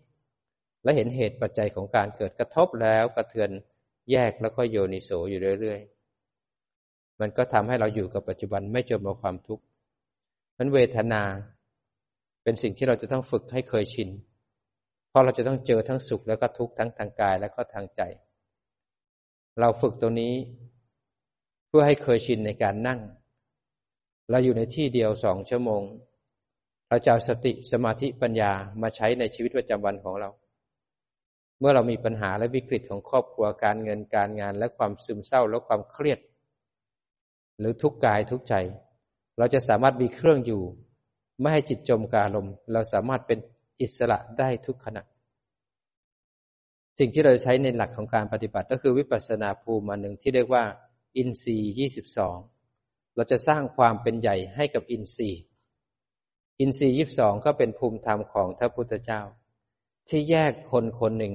[0.84, 3.50] และเห็นเหตุปัจจัยของการเกิดกระทบแล้วกระเทือน
[4.12, 9.64] แยกแล้วก็โยนิโสอยู่เรื่อยๆ มันก็ทำให้เราอยู่กับปัจจุบันไม่จมกับความทุกข์
[10.58, 11.24] มันเวทนา
[12.44, 14.10] เป็นสิ่งที่เราจะต้องฝึกให้เคยชิน
[15.10, 18.04] เพราะเราจะต้องเจอทั้งสุขแล้วก็ทุกข์ทั้งทางกายและก็ทางใจ
[19.60, 20.34] เราฝึกตรงนี้
[21.68, 23.00] เพื่อให้เคยชินในการนั่ง
[24.30, 25.84] เราอยู่ในที่เดียวสองชั่วโมง
[26.90, 30.30] เราจะเอาสติสมาธิปัญญามาใช้ในชีวิตประจำวันของเรา
[31.60, 36.20] เมื่อเรามีปัญหาและวิกฤตของครอบครัวการเงินการงาน และความซึมเศร้าและความเครียด
[37.60, 38.56] หรือทุกกายทุกใจ
[39.38, 40.62] เราจะสามารถมีเครื่องอยู่
[41.40, 43.40] ไม่ให้จิตจมกาลม เราสามารถเป็น
[43.82, 45.04] อิสระได้ทุกขณะ
[47.00, 50.64] สิ่งที่เราใช้ในหลักของการปฏิบัติก็คือวิปัสสนาภูมิมาหนึ่งที่เรียกว่า
[51.18, 52.38] อินทรีย์ยี่สิบสอง
[53.16, 55.42] เราจะสร้างความเป็นใหญ่ให้กับอินทรีย์
[56.60, 59.22] อินทรีย์ยีบสองก็เป็นภูมิธรรมของพระพุทธเจ้า
[60.10, 61.34] ที่แยกคนคนหนึ่ง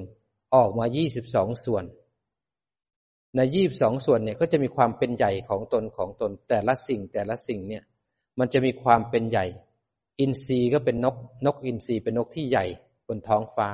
[0.54, 1.84] ออกมายี่สิบสองส่วน
[3.36, 7.82] ในยี่บสองส่วนเนี่ยก็จะมีความเป็นใหญ่ของตนของตน แต่ละสิ่งแต่ละสิ่งเนี่ย
[8.38, 9.46] มันจะมีความเป็นใหญ่
[10.20, 12.66] อินทรีย์ก็เป็นนกนกอินทรีย์เป็นนกที่ใหญ่
[13.06, 13.68] บนท้องฟ้า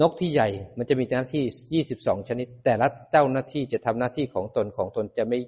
[0.00, 5.38] นกที่ใหญ่มันจะมีหน้าที่ยี่สิบสองชนิด แต่ละเจ้าหน้าที่จะทำหน้าที่ของตนของตนจะไม่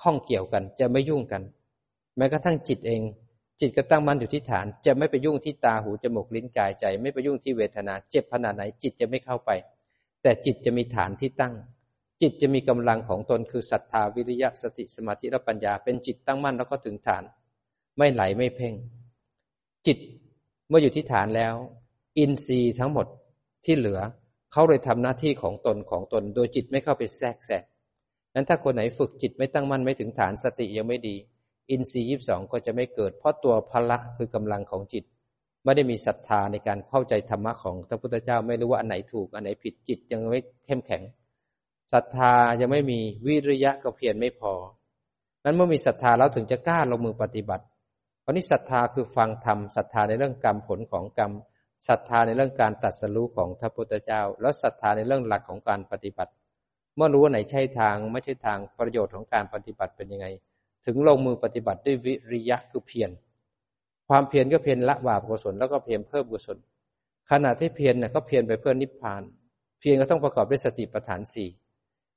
[0.00, 1.42] ข้องเกี่ยวกัน จะไม่ยุ่งกัน
[2.16, 3.02] แม้กระทั่งจิตเอง
[3.60, 9.50] จิตก็ตั้งมั่นอยู่ที่ฐาน จะไม่ไปยุ่งที่ตาหูจมูกลิ้นกายใจ ไม่ไปยุ่งที่เวทนา เจ็บขนาดไหน จิตจะไม่เข้าไป
[10.22, 11.54] แต่จิตจะมีฐานที่ตั้ง
[12.22, 17.22] จิตจะมีกำลังของตนคือศรัทธาวิริยะสติสมาธิและปัญญา เป็นจิตตั้งมั่นแล้วก็ถึงฐาน
[17.98, 18.74] ไม่ไหลไม่เพ่ง
[19.86, 19.98] จิต
[20.68, 21.54] เมื่ออยู่ที่ฐานแล้ว
[22.18, 23.06] อินทรีย์ทั้งหมด
[23.64, 24.00] ที่เหลือ
[24.52, 27.64] เขาเลยทำหน้าที่ของตนของตน โดยจิตไม่เข้าไปแทรกแซง
[28.34, 31.16] นั้นถ้าคนไหนฝึกจิตไม่ตั้งมั่นไม่ถึงฐานสติยังไม่ดี
[31.70, 35.04] อินทรีย์ยีบสองก็จะไม่เกิด เพราะตัวพละคือกำลังของจิต
[35.64, 41.02] ไม่ได้มีศรัทธาในการเข้าใจธรรมะของพระพุทธเจ้าไม่รู้ว่าอันไหนถูกอันไหนผิดจิตยังไม่เข้มแข็ง
[41.92, 44.52] ศรัทธายังไม่มีวิริยะก็เพียรไม่พอ
[45.44, 47.64] นั้นเมื่อมีศรัทธาแล้วถึงจะกล้าลงมือปฏิบัติ
[48.20, 51.32] เพราะนี้ศรัทธาคือฟังธรรมศรัทธาในเรื่องกรรมผลของกรรม
[51.88, 56.32] ศรัทธาในเรื่องการตัดสู้ของพระพุทธเจ้า แล้วศรัทธาในเรื่องหลักของการปฏิบัติ
[56.96, 60.26] เมื่อรู้ว่าไหนใช่ทางไม่ใช่ทางประโยชน์ของการปฏิบัติเป็นยังไง
[60.86, 63.10] ถึงลงมือปฏิบัติด้วยวิริยะคือเพียร
[64.08, 66.58] ความเพียรก็เพียรละบาปกุศลแล้วก็เพียรเพิ่มกุศล
[67.30, 69.22] ขณะที่เพียรเนี่ยก็เพียรไปเพื่อนิพพาน
[69.80, 71.48] เพียรก็ต้องประกอบด้วยสติปัฏฐานสี่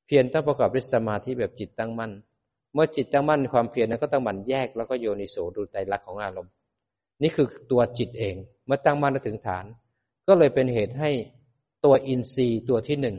[0.06, 2.12] เพียรต้องประกอบด้วยสมาธิแบบจิตตั้งมั่น
[2.74, 6.54] เมื่อจิตตั้งมั่นความเพียรนั้นก็ต้องหมั่นแยกแล้วก็โยนิโสดูใจรักของอารมณ์
[7.22, 9.66] นี่คือตัวจิตเอง เมื่อตั้งมั่นถึงฐาน
[10.28, 11.12] ก็เลยเป็นเหตุให้
[11.86, 13.18] ตัวอินทรีย์ตัวที่หนึ่ง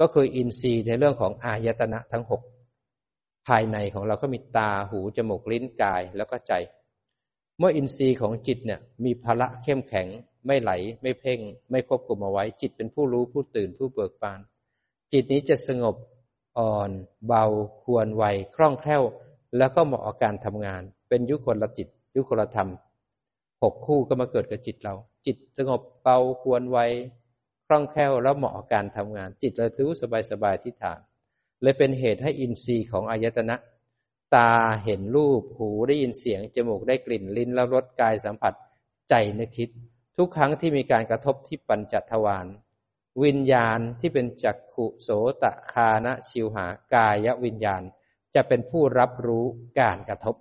[0.00, 2.42] ก็คืออินทรีย์ในเรื่องของอายตนะทั้งหก
[3.46, 6.52] ภายในของเราก็มีตาหูจมูกลิ้นกายแล้วก็ใจ
[7.58, 10.06] เมื่ออินทรีย์ของจิตเนี่ยมีพละเข้มแข็ง
[10.46, 10.70] ไม่ไหล
[11.02, 14.40] ไม่เพ่ง ไม่ควบคุมเอาไว้ จิตเป็นผู้รู้ผู้ตื่นผู้เบิกบาน
[15.12, 15.96] จิตนี้จะสงบ
[16.58, 16.90] อ่อน
[17.26, 17.44] เบา
[17.82, 19.02] ควรไวคล่องแคล่ว
[19.58, 22.68] แล้วก็เหมาะกับการทำงาน เป็นยุคนละจิต ยุคนละธรรม
[23.62, 24.94] หกคู่ก็มาเกิดกับจิตเรา
[25.26, 26.78] จิตสงบเบาควรไว
[27.66, 31.00] คล่องแคล่วแล้วเหมาะกับการทำงาน จิตเรารู้สบายสบายที่ฐาน
[31.62, 33.56] เลยเป็นเหตุให้อินทรีย์ของอายตนะ
[34.34, 34.52] ตา
[34.84, 38.54] เห็นรูปหูได้ยินเสียง จมูกได้กลิ่นลิ้นแล้วรสกายสัมผัส
[39.08, 39.68] ใจนึกคิด
[40.16, 42.46] ทุกครั้งที่มีการกระทบที่ปัญจทวาร
[43.24, 45.08] วิญญาณที่เป็นจักขุโส
[45.42, 47.82] ตคานะชิวหากายวิญญาณ
[48.34, 49.44] จะเป็นผู้รับรู้
[49.80, 50.36] การกระทบ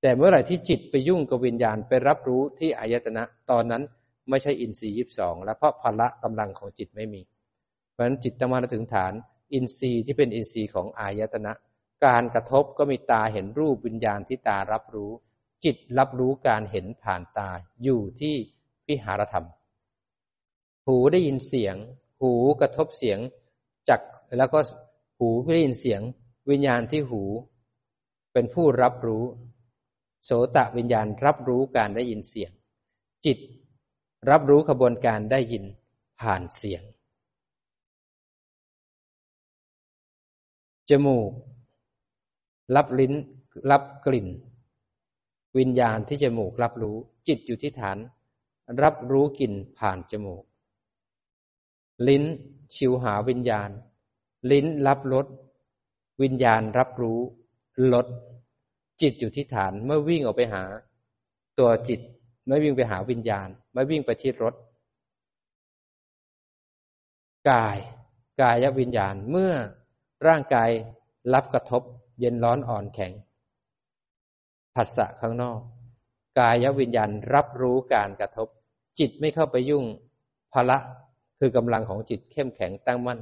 [0.00, 3.82] แต่เมื่อไหร่ที่จิตไปยุ่งกับวิญญาณไปรับรู้ที่อายตนะตอนนั้น
[4.30, 7.22] ไม่ใช่อินทรีย์ยิบสองและเพราะพละกำลังของจิตไม่มี
[7.92, 9.12] เพราะฉะนั้นจิตต้งมาถึงฐาน
[9.52, 11.52] อินทรีย์ที่เป็นอินทรีย์ของอายตนะ
[12.06, 15.10] การกระทบก็มีตาเห็นรูปวิญญาณที่ตารับรู้
[15.64, 17.50] จิตรับรู้การเห็นผ่านตา
[17.82, 18.34] อยู่ที่
[18.88, 19.46] วิหารธรรม
[20.86, 21.76] หูได้ยินเสียง
[22.20, 23.18] หูกระทบเสียง
[23.88, 24.00] จัก
[24.38, 24.58] แล้วก็
[25.18, 26.00] หูได้ยินเสียง
[26.50, 27.22] วิญญาณที่หู
[28.32, 29.24] เป็นผู้รับรู้
[30.24, 32.52] โสตะวิญญาณรับรู้การได้ยินเสียง
[33.24, 33.38] จิต
[34.30, 35.64] รับรู้ขบวนการได้ยิน
[36.20, 36.82] ผ่านเสียง
[40.90, 41.30] จมูก
[42.76, 43.14] รับลิ้น
[43.70, 44.28] รับกลิ่น
[45.58, 46.96] วิญญาณที่จมูกรับรู้
[47.28, 47.98] จิตอยู่ที่ฐาน
[48.82, 50.42] รับรู้กลิ่นผ่านจมูก
[52.08, 52.24] ลิ้น
[52.74, 53.70] ชิวหาวิญญาณ
[54.50, 55.26] ลิ้นรับรส
[56.22, 57.20] วิญญาณรับรู้
[57.92, 58.06] รส
[59.02, 60.64] จิตอยู่ที่ฐานเมื่อวิ่งออกไปหา
[61.58, 62.00] ตัวจิต
[62.46, 64.54] ไม่วิ่งไปหาวิญญาณ ไม่วิ่งไปที่รถ
[67.50, 67.76] กาย
[68.40, 69.52] กายวิญญาณเมื่อ
[70.26, 70.70] ร่างกาย
[71.34, 71.82] รับกระทบ
[72.20, 73.12] เย็นร้อนอ่อนแข็ง
[74.74, 75.60] ผัสสะข้างนอก
[76.40, 78.48] กายวิญญาณรับรู้การกระทบ
[78.98, 79.84] จิตไม่เข้าไปยุ่ง
[80.52, 80.78] พละ
[81.38, 83.20] คือกำลังของจิตเข้มแข็งตั้งมั่น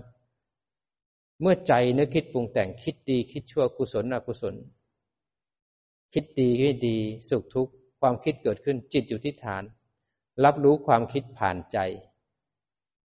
[1.40, 4.54] เมื่อใจนึกคิดปรุงแต่งคิดดีคิดชั่วกุศลอกุศล
[6.12, 9.62] คิดดีไม่ดี สุขทุกข์ความคิดเกิดขึ้นจิตอยู่ที่ฐาน
[10.44, 11.78] รับรู้ความคิดผ่านใจ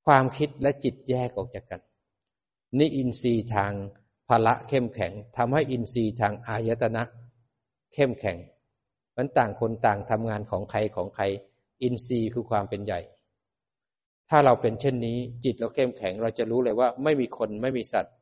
[0.06, 1.80] ความคิดและจิตแยกออกจากกัน
[2.78, 3.72] นี่อินทรีย์ทาง
[4.28, 7.02] พละเข้มแข็งทำให้อินทรีย์ทางอายตนะ
[7.94, 8.36] เข้มแข็ง
[9.16, 11.24] มันต่างคนต่างทำงานของใครของใคร
[11.82, 13.00] อินทรีย์คือความเป็นใหญ่
[14.30, 18.14] ถ้าเราเป็นเช่นนี้ จิตเราเข้มแข็งเราจะรู้เลยว่าไม่มีคนไม่มีสัตว์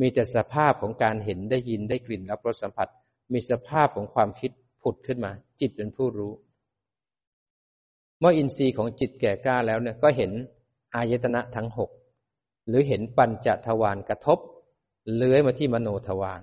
[0.00, 2.88] มีแต่สภาพของการเห็นได้ยินได้กลิ่นรับรสสัมผัส
[3.32, 4.50] มีสภาพของความคิด
[4.82, 6.32] ผุดขึ้นมา จิตเป็นผู้รู้
[8.20, 10.30] เมื่ออินทรีย์ของจิตแก่กล้าแล้วเนี่ยก็เห็น
[10.94, 11.90] อายตนะทั้งหก
[12.68, 14.38] หรือเห็นปัญจทวารกระทบ
[15.14, 16.42] เลื้อยมาที่มโนทวาร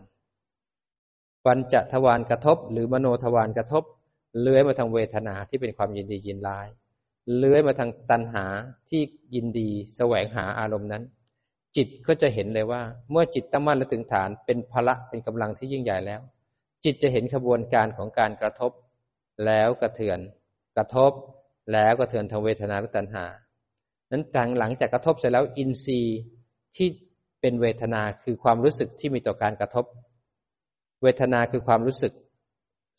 [1.46, 3.84] ปัญจทวารกระทบ หรือมโนทวารกระทบ
[4.42, 6.68] เลื้อยมาทางเวทนาที่เป็นความยินดียินร้าย
[7.38, 8.46] เลื้อยมาทางตัณหา
[8.90, 9.02] ที่
[9.36, 11.04] ยินดีแสวงหาอารมณ์นั้น
[11.76, 16.22] จิตก็จะเห็นเลยว่า เมื่อจิตตั้งมั่นและถึงฐานเป็นพละเป็นกำลังที่ยิ่งใหญ่แล้ว
[16.84, 18.72] จิตจะเห็นขบวนการของการกระทบ
[19.46, 20.20] แล้วกระเทือน
[20.78, 21.12] กระทบ
[21.74, 23.26] แล้วกระเทือนทางเวทนาและตัณหา
[24.12, 24.24] นั้น
[24.60, 26.20] หลังจากกระทบเสร็จแล้วอินทรีย์
[26.78, 26.88] ที่
[27.42, 29.86] เป็นเวทนาคือความรู้สึกที่มีต่อการกระทบ
[31.04, 32.14] เวทนาคือความรู้สึก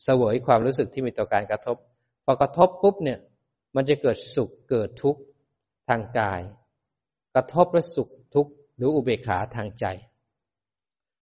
[0.05, 1.77] เสวยความรู้สึกที่มีต่อการกระทบ
[2.25, 3.19] พอกระทบปุ๊บเนี่ย
[3.77, 5.21] มันจะเกิดสุขเกิดทุกข์
[5.89, 6.41] ทางกาย
[7.35, 9.85] กระทบแล้วสุขทุกข์หรืออุเบกขาทางใจ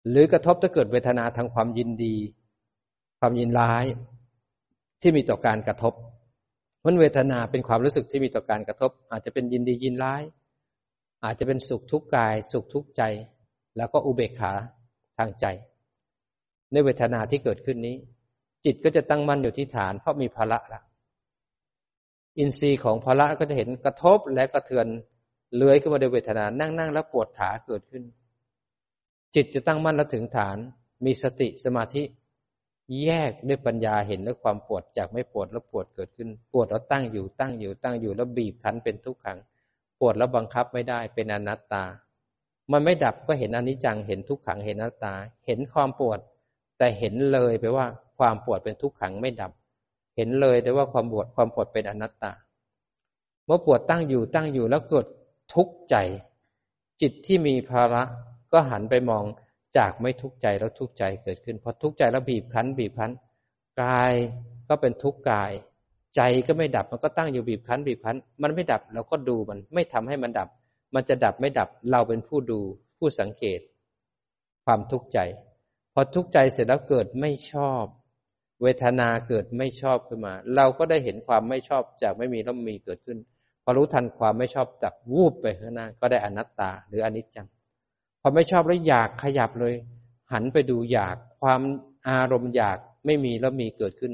[0.09, 2.15] หรือกระทบถ้าเกิดเวทนาทางความยินดี
[3.25, 3.85] ความยินร้าย
[5.01, 5.93] ที่มีต่อการกระทบ
[6.85, 10.21] มันเวทนาเป็นความรู้สึกที่มีต่อการกระทบ อาจจะเป็นยินดียินร้าย
[11.23, 13.01] อาจจะเป็นสุขทุกข์กาย สุขทุกข์ใจ
[13.77, 14.53] แล้วก็อุเบกขา
[15.17, 15.45] ทางใจ
[16.71, 17.95] ในเวทนาที่เกิดขึ้นนี้
[18.65, 20.81] จิตก็จะตั้งมั่นอยู่ที่ฐาน เพราะมีภละละ
[22.37, 24.87] อินทรีย์ของภละก็จะเห็นกระทบและกระเทือน
[25.55, 28.03] เลื้อยขึ้นมาในเวทนานั่งนั่งแล้วปวดขาเกิดขึ้น
[29.35, 30.57] จิตจะตั้งมั่นแล้วถึงฐาน
[31.05, 32.03] มีสติสมาธิ
[33.01, 39.37] แยกด้วยปัญญาเห็นแล้วความปวดจากไม่ปวดแล้วปวดเกิดขึ้น ปวดแล้วตั้งอยู่ตั้งอยู่ตั้งอยู่แล้วบีบคั้นเป็นทุกขัง
[39.99, 41.83] ปวดแล้วบังคับไม่ได้เป็นอนัตตา
[42.71, 45.13] มันไม่ดับก็เห็นอนิจจังเห็นทุกขังเห็นอนัตตา
[45.45, 46.19] เห็นความปวด
[46.77, 47.85] แต่เห็นเลยไปว่า
[48.17, 49.51] ความปวดเป็นทุกขังไม่ดับ
[50.15, 52.31] เห็นเลยแต่ว่าความปวดความปวดเป็นอนัตตา
[53.45, 55.05] เมื่อปวดตั้งอยู่ตั้งอยู่แล้วเกิด
[55.53, 55.95] ทุกข์ใจ
[57.01, 58.03] จิตที่มีภาระ
[58.51, 59.23] ก็หันไปมอง
[59.77, 63.11] จากไม่ทุกข์ใจแล้วทุกข์ใจเกิดขึ้นพอทุกข์ใจแล้วบีบคั้น บีบคั้น
[63.81, 64.13] กาย
[64.69, 65.51] ก็เป็นทุกข์กาย
[66.15, 70.49] ใจก็ไม่ดับมันก็ตั้งอยู่บีบคั้น บีบคั้น มันไม่ดับเราก็ดูมัน ไม่ทำให้มันดับ
[70.95, 72.59] มันจะดับไม่ดับเราเป็นผู้ดู
[72.97, 73.59] ผู้สังเกต
[74.65, 75.19] ความทุกข์ใจ
[75.93, 77.83] พอทุกข์ใจเสร็จแล้วเกิดไม่ชอบ
[78.61, 83.17] เวทนาเกิดไม่ชอบขึ้นมา เราก็ได้เห็นความไม่ชอบจากไม่มีแล้วมีเกิดขึ้น
[83.63, 87.47] พอรู้ทันความไม่ชอบจากวูบไปข้างหน้าก็ได้อนัตตา หรืออนิจจัง
[88.25, 89.73] พอไม่ชอบแล้วอยากขยับเลย
[90.33, 91.61] หันไปดูอยากความ
[92.09, 94.13] อารมณ์อยากไม่มีแล้วมีเกิดขึ้น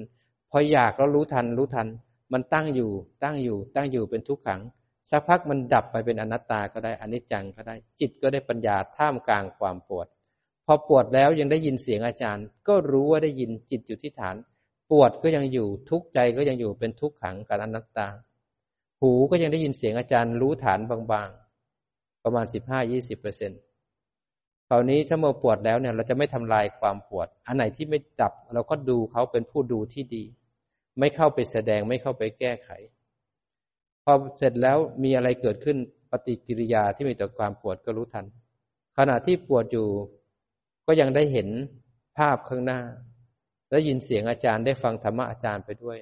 [0.51, 1.87] พออยากแล้วรู้ทันรู้ทัน
[2.33, 2.91] มันตั้งอยู่
[3.23, 4.61] ตั้งอยู่ตั้งอยู่เป็นทุกขัง
[5.09, 10.07] สักพักมันดับไปเป็นอนัตตาก็ได้อนิจจังก็ได้ จิตก็ได้ปัญญาท่ามกลางความปวด
[10.65, 14.35] พอปวดแล้วยังได้ยินเสียงอาจารย์ ก็รู้ว่าได้ยินจิตอยู่ที่ฐาน
[14.91, 18.07] ปวดก็ยังอยู่ทุกใจก็ยังอยู่เป็นทุกขังกับอนัตตา
[19.01, 23.59] หูก็ยังได้ยินเสียงอาจารย์รู้ฐานบางๆ ประมาณสิบห้ายี่สิบเปอร์เซ็นต์
[24.71, 30.23] คราวนี้ถ้าเมื่อปวดแล้วเนี่ย เราจะไม่ทำลายความปวด อันไหนที่ไม่ดับ เราก็ดูเขาเป็นผู้ดูที่ดี
[30.99, 32.69] ไม่เข้าไปแสดงไม่เข้าไปแก้ไข
[34.03, 35.77] พอเสร็จแล้วมีอะไรเกิดขึ้น
[36.11, 38.25] ปฏิกิริยาที่มีต่อความปวดก็รู้ทัน
[38.97, 39.87] ขณะที่ปวดอยู่
[40.87, 41.47] ก็ยังได้เห็น
[42.17, 42.79] ภาพข้างหน้า
[43.71, 45.97] ได้ยินเสียงอาจารย์ได้ฟังธรรมะอาจารย์ไปด้วย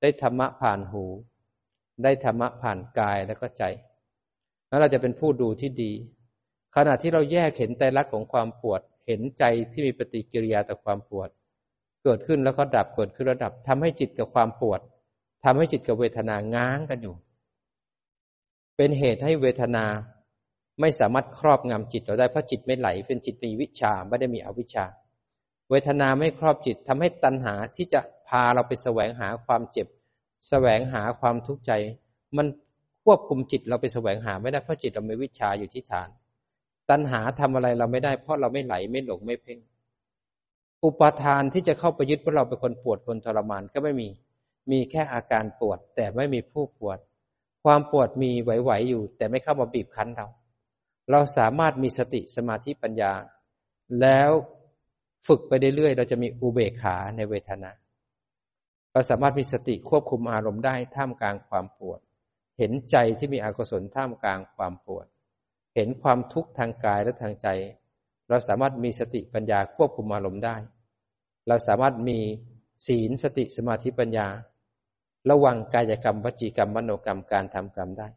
[0.00, 1.04] ได้ธรรมะผ่านหู
[2.02, 3.64] ได้ธรรมะผ่านกายแล้วก็ใจ
[4.68, 5.92] แล้วเราจะเป็นผู้ดูที่ดี
[6.76, 11.28] ขณะที่เราแยกเห็นใจรักของความปวด เห็นใจที่มีปฏิกิริยาต่อความปวด
[12.02, 14.80] เกิดขึ้นแล้วก็ดับเกิดขึ้นระดับทำให้จิตกับความปวด
[15.44, 17.14] ทำให้จิตกับเวทนาง้างกันอยู่
[18.76, 19.84] เป็นเหตุให้เวทนา
[20.80, 24.84] ไม่สามารถครอบงำจิตเราได้เพราะจิตไม่ไหล เป็นจิตมีวิชาไม่ได้มีอวิชชา
[25.70, 29.86] เวทนาไม่ครอบจิตทำให้ตัณหาที่จะพาเราไปแสวงหาความเจ็บ
[30.48, 31.72] แสวงหาความทุกข์ใจ
[32.36, 32.46] มัน
[33.04, 36.08] ควบคุมจิตเราไปแสวงหาไม่ได้เพราะจิตเราไม่วิชาอยู่ที่ฐาน
[36.92, 39.58] ตัณหาทำอะไรเราไม่ได้ เพราะเราไม่ไหลไม่หลงไม่เพ่ง
[40.84, 44.08] อุปทานที่จะเข้าไปยึดว่าเราเป็นคนปวดคนทรมานก็ไม่มี
[44.70, 46.98] มีแค่อาการปวด แต่ไม่มีผู้ปวด
[47.64, 50.26] ความปวดมีไหวๆอยู่ แต่ไม่เข้ามาบีบคั้นเรา
[51.10, 53.12] เราสามารถมีสติสมาธิปัญญา
[54.00, 54.30] แล้ว
[55.26, 57.70] ฝึกไปเรื่อยๆเราจะมีอุเบกขาในเวทนา
[58.92, 62.00] เราสามารถมีสติควบคุมอารมณ์ได้ท่ามกลางความปวด
[62.58, 65.06] เห็นใจที่มีอกุศลท่ามกลางความปวด
[65.74, 67.48] เห็นความทุกข์ทางกายและทางใจ
[68.28, 70.56] เราสามารถมีสติปัญญาควบคุมอารมณ์ได้
[71.48, 72.18] เราสามารถมี
[72.86, 74.26] ศีลสติสมาธิปัญญา
[75.30, 78.08] ระวังกายกรรมวจีกรรมมโนกรรมการทำกรรมได้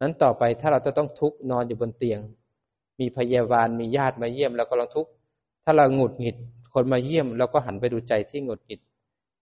[0.00, 2.20] นั้นต่อไปถ้าเราจะต้องทุกข์นอนอยู่บนเตียง
[3.00, 5.10] มีพยาบาลมีญาติมาเยี่ยมแล้วก็ลองทุกข์
[5.64, 6.36] ถ้าเราหงุดหงิด
[6.74, 8.80] คนมาเยี่ยมเราก็หันไปดูใจที่หงุดหงิด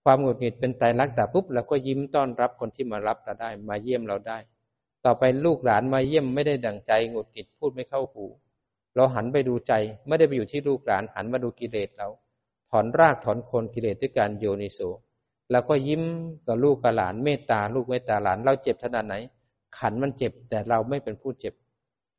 [0.04, 4.38] ความหงุดหงิดเป็นไตรลักษณ์แต่ปุ๊บเราก็ยิ้มต้อนรับคนที่มารับเราได้ มาเยี่ยมเราได้
[5.04, 8.24] ต่อไปลูกหลานมาเยี่ยมไม่ได้ดั่งใจหงุดหงิดพูดไม่เข้าหู
[8.94, 9.72] เราหันไปดูใจ
[10.06, 12.08] ไม่ได้ไปอยู่ที่ลูกหลานหันมาดูกิเลสเรา
[12.70, 14.80] ถอนรากถอนโคนกิเลสด้วยการโยนิโส
[15.50, 16.02] แล้วก็ยิ้ม
[16.46, 19.14] กับลูกกับหลานเมตตาลูกเมตตาหลาน เราเจ็บขนาดไหน
[19.78, 21.54] ขันมันเจ็บแต่เราไม่เป็นผู้เจ็บ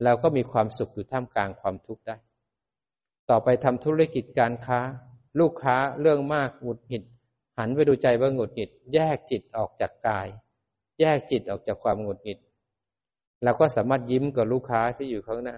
[0.04, 2.18] เราก็มีความสุขอยู่ท่ามกลางความทุกข์ได้
[3.30, 4.80] ต่อไปทำธุรกิจการค้า
[5.40, 7.04] ลูกค้าเรื่องมากหงุดหงิด
[7.58, 10.28] หันไปดูใจว่าหงุดหงิด แยกจิตออกจากกาย
[11.00, 12.40] แยกจิตออกจากความหงุดหงิด
[13.44, 15.58] เราก็สามารถยิ้มกับลูกค้าที่อยู่ข้างหน้า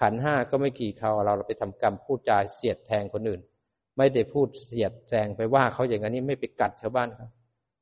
[0.00, 3.40] ขันห้าก็ไม่กี่คราเราเราไปทำกรรมพูดจาเสียดแทงคนอื่น
[3.96, 7.28] ไม่ได้พูดเสียดแทงไปว่าเขาอย่างนี้ไม่ไปกัดชาวบ้านเขา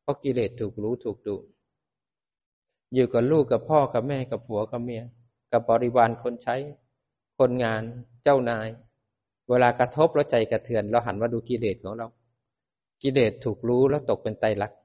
[0.02, 1.36] เพราะกิเลสถูกรู้ถูกดู
[2.94, 5.02] อยู่กับลูกกับพ่อกับแม่กับผัวกับเมีย
[5.52, 6.56] กับบริวารคนใช้
[7.38, 7.82] คนงาน
[8.24, 8.68] เจ้านาย
[9.48, 12.06] เวลากระทบแล้วใจกระเทือน เราหันมาดูกิเลสของเรา
[13.02, 14.76] กิเลสถูกรู้แล้วตกเป็นไตรลักษณ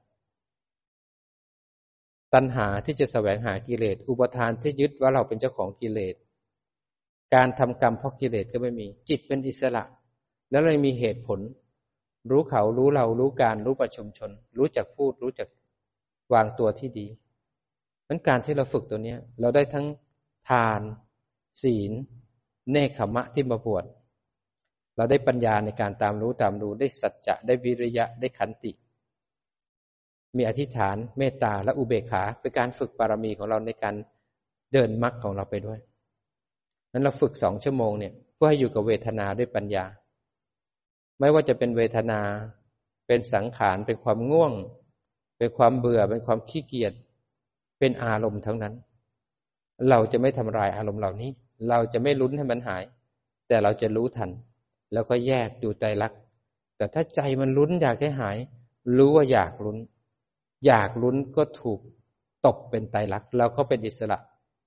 [2.34, 6.14] ตัณหาที่จะแสวงหากิเลส อุปทานที่ยึดว่าเราเป็นเจ้าของกิเลส
[7.34, 9.82] การทำกรรมเพราะกิเลสก็ไม่มี จิตเป็นอิสระ
[10.50, 11.40] แล้วเลยมีเหตุผล
[12.30, 15.48] รู้เขารู้เรารู้การรู้ประชุมชน รู้จักพูดรู้จัก
[16.32, 17.06] วางตัวที่ดี
[18.08, 19.86] นั้นการที่เราฝึกตัวนี้เราได้ทั้ง
[20.48, 20.80] ทาน
[21.62, 21.92] ศีล
[22.70, 23.84] เนคขมะที่มาบวช
[24.96, 28.72] เราได้ปัญญาในการตามรู้ตามรู้ได้สัจจะได้วิริยะได้ขันติ
[30.36, 33.94] มีอธิษฐานเมตตาและอุเบกขาเป็นการฝึกบารมีของเราในการ
[34.72, 35.78] เดินมรรคของเราไปด้วย
[36.92, 39.84] นั้นเราฝึกสองชั่วโมงเนี่ยเพื่อให้อยู่กับเวทนาด้วยปัญญา
[41.20, 42.20] ไม่ว่าจะเป็นเวทนา
[43.06, 44.52] เป็นสังขาร เป็นความง่วง
[45.38, 46.92] เป็นความเบื่อ เป็นความขี้เกียจ
[47.78, 48.74] เป็นอารมณ์ทั้งนั้น
[49.90, 51.30] เราจะไม่ทำลายอารมณ์เหล่านี้
[51.68, 52.82] เราจะไม่ลุ้นให้มันหาย
[53.48, 54.30] แต่เราจะรู้ทัน
[54.92, 56.12] แล้วก็แยกดูใจรัก
[56.76, 58.36] แต่ถ้าใจมันลุ้นอยากให้หาย
[58.96, 59.78] รู้ว่าอยากลุ้น
[60.66, 61.80] อยากลุ้นก็ถูก
[62.46, 64.18] ตกเป็นไตรลักษณ์แล้วเขาเป็นอิสระ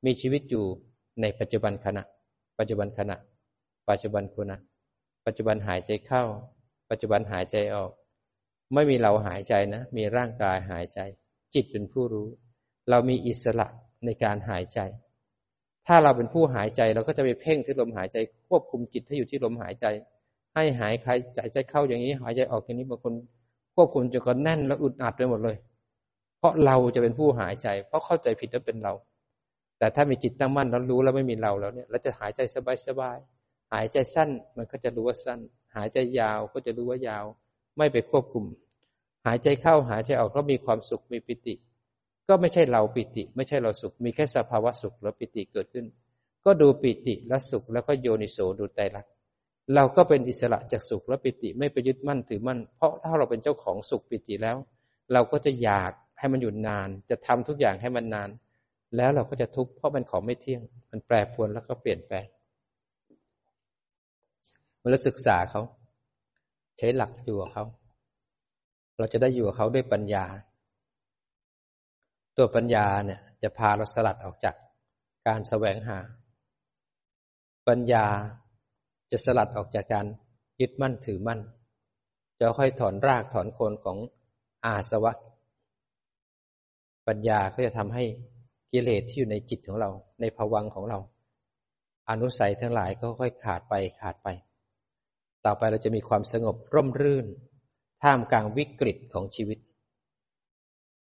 [0.06, 0.66] มีชีวิตอยู่
[1.22, 2.04] ในปัจจุบันขณะ
[2.60, 3.18] ปัจจุบันขณะ
[3.90, 4.58] ปัจจุบันคุณะ
[5.26, 6.24] ปัจจุบันหายใจเข้า
[6.90, 7.92] ปัจจุบันหายใจออก
[8.74, 11.00] ไม่มีเราหายใจนะ มีร่างกายหายใจ
[11.54, 12.28] จิตเป็นผู้รู้
[12.90, 13.68] เรามีอิสระ
[14.06, 14.80] ในการหายใจ
[15.88, 18.18] ถ้าเราเป็นผู้หายใจเราก็จะไปเพ่งที่ลมหายใจ
[18.50, 19.86] ควบคุมจิตให้อยู่ที่ลมหายใจ
[20.56, 23.14] ให้หายใจใจใจเข้าอย่างนี้ หายใจออกอย่างนี้บางคน
[23.76, 25.58] ควบคุมจนก็แน่นแล้วอึดอัดไปหมดเลย
[26.40, 28.94] เพราะเราจะเป็นผู้หายใจ เพราะเข้าใจผิดว่าเป็นเรา
[29.80, 32.42] แต่ถ้ามีจิตตั้งมั่นแล้วรู้แล้วไม่มีเราแล้วเนี่ยเราจะหายใจ
[32.88, 35.40] สบายๆหายใจสั้นมันก็จะรู้ว่าสั้น
[35.76, 37.26] หายใจยาวก็จะรู้ว่ายาว
[37.78, 38.46] ไม่ไปควบคุม
[39.26, 41.56] หายใจเข้าหายใจออกก็มีความสุขมีปิติ
[42.28, 45.86] ก็ไม่ใช่เราปิติ ไม่ใช่เราสุข มีแค่สภาวะสุขและปิติเกิดขึ้น
[46.46, 49.06] ก็ดูปิติและสุขแล้วก็โยนิโสดูใจรัก
[49.76, 54.58] เราก็เป็นอิสระจากสุขและปิติไม่ไปยึดมั่นถือมั่น เพราะถ้าเราเป็นเจ้าของสุขปิติแล้ว
[55.14, 58.30] เราก็จะอยาก ให้มันอยู่นาน จะทำทุกอย่างให้มันนาน
[58.96, 62.28] แล้วเราก็จะทุกข์เพราะมันของไม่เที่ยง มันแปรปรวนแล้วก็เปลี่ยนแปลง
[64.78, 65.62] เมื่อศึกษาเขา
[66.78, 67.66] ใช้หลักอยู่กับเขา
[68.98, 70.26] เราจะได้อยู่กับเขาด้วยปัญญา
[72.38, 74.56] ตัวปัญญาเนี่ยจะพาเราสลัดออกจาก
[75.28, 76.00] การแสวงหา
[77.68, 78.06] ปัญญา
[79.12, 80.06] จะสลัดออกจากการ
[80.60, 81.40] ยึดมั่นถือมั่น
[82.40, 83.98] จะค่อยถอนรากถอนโคนของ
[84.66, 85.14] อาสวะ
[87.10, 88.04] ปัญญาก็จะทำให้
[88.72, 89.90] กิเลสที่อยู่ในจิตของเรา
[90.22, 91.00] ในภวังของเรา
[92.10, 94.28] อนุสัยทั้งหลายก็ค่อยขาดไปขาดไป
[95.46, 97.26] ต่อไปเราจะมีความสงบร่มรื่น
[98.04, 99.60] ท่ามกลางวิกฤตของชีวิต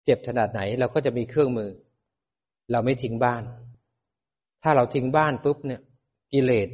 [0.05, 1.71] เจ็บขนาดไหนเราก็จะมีเครื่องมือ
[2.73, 3.43] เราไม่ทิ้งบ้าน
[4.63, 5.81] ถ้าเราทิ้งบ้านปุ๊บเนี่ย
[6.33, 6.69] กิเลส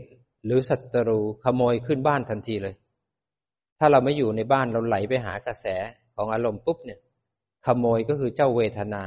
[0.45, 2.74] หรือศัตรูขโมยขึ้นบ้านทันทีเลย
[3.79, 5.66] ถ้าเราไม่อยู่ในบ้านเราไหลไปหากระแส
[6.16, 6.99] ของอารมณ์ปุ๊บเนี่ย
[7.66, 9.04] ขโมยก็คือเจ้าเวทนา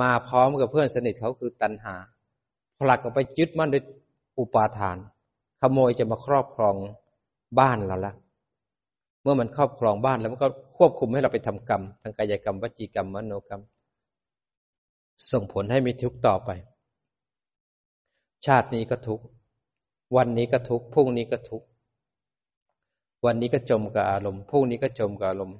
[0.00, 1.94] มาพร้อมกับเพื่อนสนิทเขาคือตัณหา
[2.78, 3.84] ผลักออกไปยึดมั่นด้วย
[4.38, 4.96] อุปาทาน
[5.60, 6.74] ขโมยจะมาครอบครอง
[7.58, 8.14] บ้านเราละ
[9.22, 13.62] เมื่อมันครอบครองบ้านแล้วมันก็ควบคุมให้เราไปทำกรรมทางกายกรรมวจีกรรมมโนกรรม
[15.30, 16.50] ส่งผลให้มีทุกข์ต่อไป
[18.46, 19.24] ชาตินี้ก็ทุกข์
[20.16, 21.66] วันนี้ก็ทุกข์พรุ่งนี้ก็ทุกข์
[23.24, 25.58] วันนี้ก็จมกับอารมณ์พรุ่งนี้ก็จมกับอารมณ์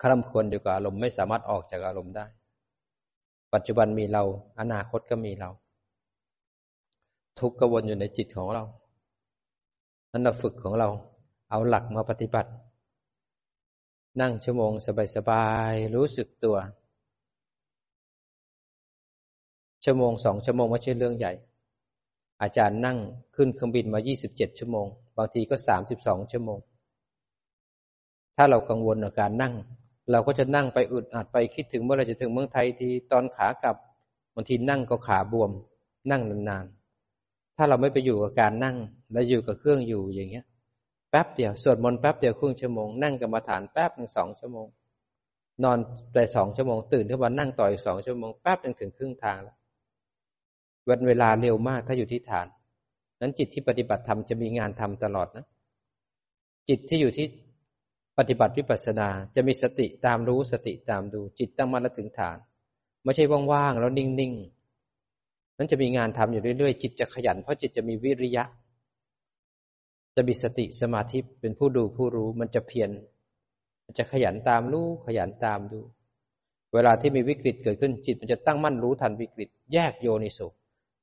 [0.00, 2.26] คร่ำควรอยู่กับอารมณ์ไม่สามารถออกจากอารมณ์ได้
[3.54, 4.22] ปัจจุบันมีเรา
[4.60, 5.50] อนาคตก็มีเรา
[7.40, 8.64] ทุกข์กวนอยู่ในจิตของเรา
[10.12, 10.88] นั้นเราฝึกของเรา
[11.50, 12.50] เอาหลักมาปฏิบัติ
[14.20, 14.72] นั่งชั่วโมง
[15.16, 16.56] สบายๆรู้สึกตัว
[19.84, 21.32] ชั่วโมงสองชั่วโมงไม่ใช่เรื่องใหญ่
[22.42, 22.98] อาจารย์นั่ง
[23.36, 24.86] ขึ้นเครื่องบินมายี่สิบเจ็ดชั่วโมง
[25.16, 26.58] บางทีก็สามสิบสองชั่วโมง
[28.36, 29.54] ถ้าเรากังวลกับการนั่ง
[30.10, 33.76] เราก็จะนั่งไปอึดอัดไปคิดถึงเมื่อไรจะถึงเมืองไทยทีตอนขากลับ
[34.34, 35.50] บางทีนั่งก็ขาบวม
[36.10, 38.76] นั่งนานๆ ถ้าเราไม่ไปอยู่กับการนั่ง
[39.12, 40.44] แล้วอยู่กับเครื่องอยู่อย่างเงี้ย
[41.10, 44.66] แป๊บเดียวสวดมนต์แป๊บเดียวครึ่งชั่วโมงนั่งกรรมาฐานแป๊บหนึ่งสองชั่วโมง
[45.64, 45.78] นอน
[46.12, 49.56] ไปสองชั่วโมง ตื่นขึ้นมานั่งต่ออีกสองชั่วโมงแป๊บหนึ่งถึงครึ่งทางแล้ว
[50.88, 52.46] วันเวลาเร็วมากถ้าอยู่ที่ฐาน
[53.20, 55.46] นั้นจิตที่ปฏิบัติธรรมจะมีงานทำตลอดนะ
[56.68, 57.26] จิตที่อยู่ที่
[58.20, 62.36] ปฏิบัติวิปัสสนาจะมีสติตามรู้สติตามดูจิตตั้งมั่นและถึงฐาน
[63.04, 68.44] ไม่ใช่ว่างๆแล้วนิ่งๆนั้นจะมีงานทำอยู่เรื่อยๆ จิตจะขยัน เพราะจิตจะมีวิริยะ
[70.16, 72.90] จะมีสติสมาธิเป็นผู้ดูผู้รู้มันจะเพียร
[73.84, 75.80] มันจะขยันตามรู้ขยันตามดู
[76.74, 80.40] เวลาที่มีวิกฤตเกิดขึ้นจิตมันจะตั้งมั่นรู้ทันวิกฤต แยกโยนิโส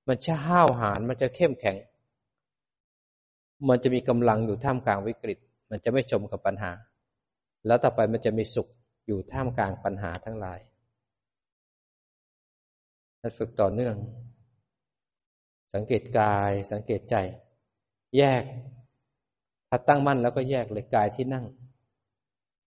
[0.08, 1.76] มันจะห้าวหาญมันจะเข้มแข็ง
[3.70, 5.38] มันจะมีกำลังอยู่ท่ามกลางวิกฤต
[5.70, 6.72] มันจะไม่จมกับปัญหา
[7.68, 8.68] แล้วต่อไปมันจะมีสุข
[9.08, 10.60] อยู่ท่ามกลางปัญหาทั้งหลาย
[13.20, 13.96] ถ้าฝึกต่อเนื่อง
[15.74, 17.16] สังเกตกายสังเกตใจ
[18.18, 18.44] แยก
[19.70, 21.46] ถ้าตั้งมั่นแล้วก็แยกเลยกายที่นั่ง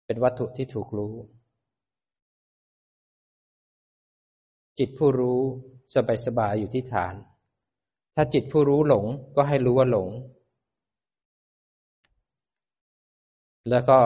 [0.06, 1.14] เป็นวัตถุที่ถูกรู้
[4.78, 5.40] จิตผู้รู้
[5.94, 7.14] สบายสบายอยู่ที่ฐาน
[8.14, 9.04] ถ้าจิตผู้รู้หลง
[9.36, 10.08] ก็ให้รู้ว่าหลง
[13.70, 13.98] แล้วก็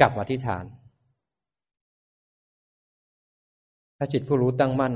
[0.00, 0.64] กลับมาที่ฐาน
[3.98, 4.94] ถ้าจิตผู้รู้ตั้งมั่น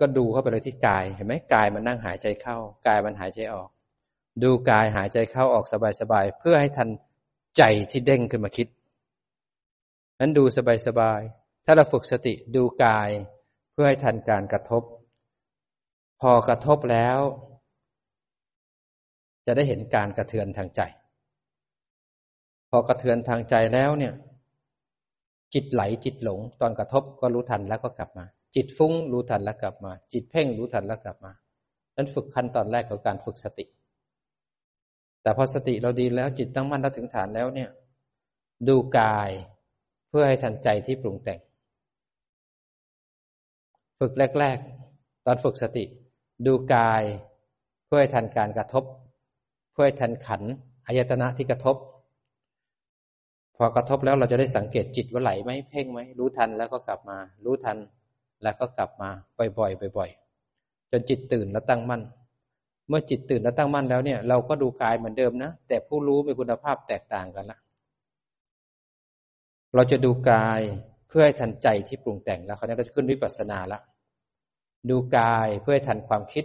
[0.00, 3.68] ก็ดูเข้าไปเลยที่กาย เห็นไหมกายมันนั่งหายใจเข้า กายมันหายใจออก
[4.42, 5.66] ดูกายหายใจเข้าออก
[6.00, 6.88] สบายๆเพื่อให้ทัน
[7.58, 8.68] ใจที่เด้งขึ้นมาคิด
[10.20, 10.44] นั้นดู
[10.86, 13.08] สบายๆถ้าเราฝึกสติดูกาย
[13.72, 14.82] เพื่อให้ทันการกระทบ
[16.20, 17.18] พอกระทบแล้ว
[19.46, 20.80] จะได้เห็นการกระเทือนทางใจ
[22.70, 24.14] พอกระเทือนทางใจแล้วเนี่ย
[25.54, 28.24] จิตไหลจิตหลง ตอนกระทบก็รู้ทันแล้วก็กลับมา
[28.56, 31.32] จิตฟุ้งรู้ทันแล้วกลับมา จิตเพ่งรู้ทันแล้วกลับมา
[31.96, 33.64] นั้นฝึกขั้นตอนแรกของการฝึกสติ
[35.22, 37.70] แต่พอสติเราดีแล้วจิตตั้งมั่นเราถึงฐานแล้วเนี่ย
[38.68, 39.30] ดูกาย
[40.08, 41.40] เพื่อให้ทันใจที่ปรุงแต่ง
[43.98, 44.58] ฝึกแรก
[44.92, 45.84] ๆ ตอนฝึกสติ
[46.46, 47.02] ดูกาย
[47.86, 48.84] เพื่อให้ทันการกระทบ
[49.72, 50.42] เพื่อให้ทันขัน
[50.86, 51.76] อายตนะที่กระทบ
[53.62, 57.78] พอกระทบแล้วเราจะได้สังเกตจิตว่าไหลไหมเพ่งไหมรู้ทันแล้วก็กลับมา รู้ทัน
[58.42, 59.10] แล้วก็กลับมา
[59.58, 62.02] บ่อยๆบ่อยๆจนจิตตื่นแล้วตั้งมั่น
[62.88, 67.58] เมื่อจิตตื่นแล้วตั้งมั่นแล้วเนี่ย เราก็ดูกายเหมือนเดิมนะ แต่ผู้รู้มีคุณภาพแตกต่างกันละ
[69.74, 70.60] เราจะดูกาย
[71.08, 73.80] เพื่อให้ทันใจที่ปรุงแต่งแล้วคราวนี้เราจะขึ้นวิปัสสนาละ
[74.90, 76.44] ดูกายเพื่อให้ทันความคิด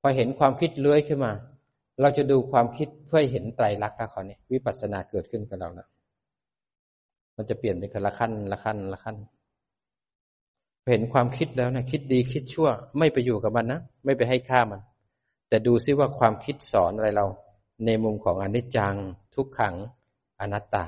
[0.00, 1.32] พอเห็นความคิดเลื้อยขึ้นมา
[2.00, 5.88] เราจะดูความคิดเพื่อเห็นไตรลักษณ์แล้วคราวนี้วิปัสสนาเกิดขึ้นกับเราแล้ว
[7.36, 9.16] มันจะเปลี่ยนเป็นคนละขั้นละขั้นละขั้น
[10.90, 12.68] เห็นความคิดแล้วนะคิดดีคิดชั่ว
[12.98, 14.80] ไม่ไปอยู่กับมันนะไม่ไปให้ค่ามัน
[15.48, 17.26] แต่ดูซิว่าความคิดสอนอะไรเรา
[17.86, 18.94] ในมุมของอนิจจัง
[19.34, 19.74] ทุกขัง
[20.40, 20.84] อนัตตา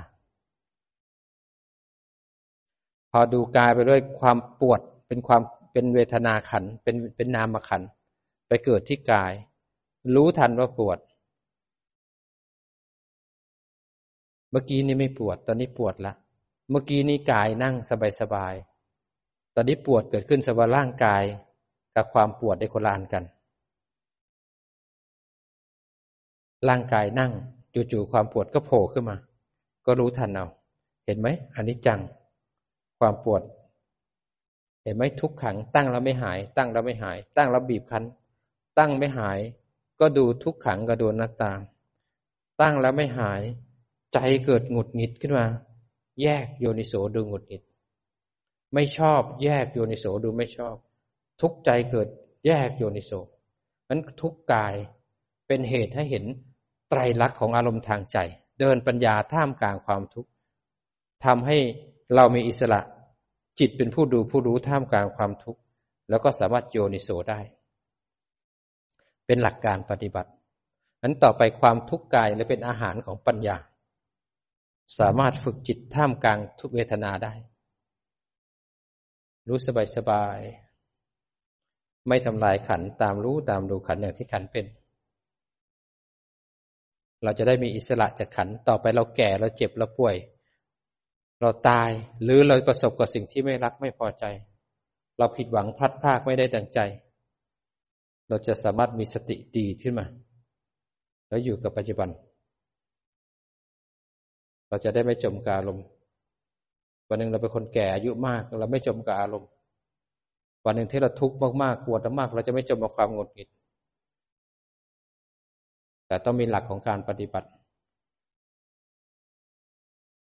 [3.10, 5.42] พอดูกายไปด้วยความปวดเป็นความ
[5.72, 7.82] เป็นเวทนาขันเป็นเป็นนามขัน
[8.48, 9.32] ไปเกิดที่กาย
[10.14, 10.98] รู้ทันว่าปวด
[14.50, 16.12] เมื่อกี้นี้ไม่ปวด ตอนนี้ปวดละ
[16.70, 17.74] เมื่อกี้นี้กายนั่ง
[18.20, 21.22] สบายๆตอนนี้ปวดเกิดขึ้นสภาวะร่างกาย
[21.96, 23.24] กับความปวดในคนละอันกัน
[26.68, 27.32] ร่างกายนั่ง
[27.92, 29.16] จู่ๆความปวดก็โผล่ขึ้นมา
[29.86, 30.46] ก็รู้ทันเอา
[31.04, 32.00] เห็นไหมอันนี้จัง
[32.98, 33.42] ความปวด
[34.82, 38.04] เห็นไหมทุกขัง ตั้งแล้วไม่หาย ตั้งแล้วไม่หาย ตั้งแล้วบีบคั้น
[38.78, 39.38] ตั้งไม่หาย
[40.00, 41.52] ก็ดูทุกขังกับดูนัตตา
[42.60, 43.42] ตั้งแล้วไม่หาย
[44.14, 45.46] ใจเกิดหงุดหงิดขึ้นมา
[46.22, 47.62] แยกโยนิโสดูหงุดหงิด
[48.74, 50.76] ไม่ชอบแยกโยนิโสดูไม่ชอบ
[51.40, 52.08] ทุกใจเกิด
[52.46, 53.12] แยกโยนิโส
[53.88, 54.74] นั้นทุกกาย
[55.46, 56.24] เป็นเหตุให้เห็น
[56.88, 58.18] ไตรลักษณ์ของอารมณ์ทางใจ
[58.60, 60.30] เดินปัญญาท่ามกลางความทุกข์
[61.24, 61.58] ทำให้
[62.14, 62.80] เรามีอิสระ
[63.58, 65.60] จิตเป็นผู้ดูผู้รู้ท่ามกลางความทุกข์
[66.08, 67.40] แล้วก็สามารถโยนิโสได้
[69.26, 70.30] เป็นหลักการปฏิบัติ
[71.02, 73.56] นั้นต่อไปความทุกข์กายและเป็นอาหารของปัญญา
[74.98, 77.32] สามารถฝึกจิตท่ามกลางทุกเวทนาได้
[79.48, 80.38] รู้สบายสบาย
[82.08, 84.66] ไม่ทำลายขันตามรู้ตามดูขันอย่างที่ขันเป็น
[87.22, 90.16] เราจะได้มีอิสระจากขันต่อไปเราแก่เราเจ็บเราป่วย
[91.40, 91.90] เราตาย
[92.22, 94.24] หรือเราประสบกับสิ่งที่ไม่รักไม่พอใจ
[95.18, 96.80] เราผิดหวังพลัดพรากไม่ได้ดังใจ
[98.28, 100.06] เราจะสามารถมีสติดีขึ้นมา
[101.28, 102.08] แล้วอยู่กับปัจจุบัน
[104.68, 105.84] เราจะได้ไม่จมกับอารมณ์
[107.08, 109.50] วันหนึ่งเราเป็นคนแก่อายุมาก เราไม่จมกับอารมณ์
[110.64, 113.48] วันหนึ่งที่เราทุกข์มากๆปวดมาก เราจะไม่จมกับความหงุดหงิด
[116.06, 117.48] แต่ต้องมีหลักของการปฏิบัติ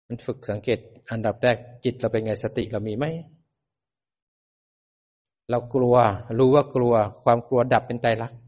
[0.06, 0.78] มันฝึกสังเกต
[1.10, 3.06] อันดับแรกจิตเราเป็นไงสติเรามีไหม
[5.52, 5.96] เรากลัว
[6.38, 6.94] รู้ว่ากลัว
[7.24, 8.38] ความกลัวดับเป็นไตรลักษณ์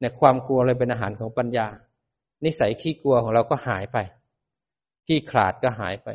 [0.00, 1.66] ในความกลัวเลยเป็นอาหารของปัญญา
[2.44, 3.98] นิสัยขี้กลัวของเราก็หายไป
[5.06, 6.08] ขี้ขาดก็หายไป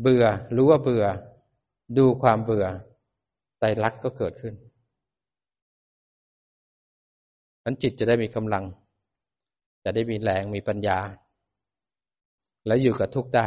[0.00, 0.24] เบื่อ
[0.56, 1.04] รู้ว่าเบื่อ
[1.98, 2.66] ดูความเบื่อ
[3.58, 4.54] ไตรลักษณ์ก็เกิดขึ้น
[7.64, 8.64] นั้นจิตจะได้มีกำลัง
[9.84, 10.98] จะได้มีแรงมีปัญญา
[12.66, 13.46] แล้วอยู่กับทุกข์ได้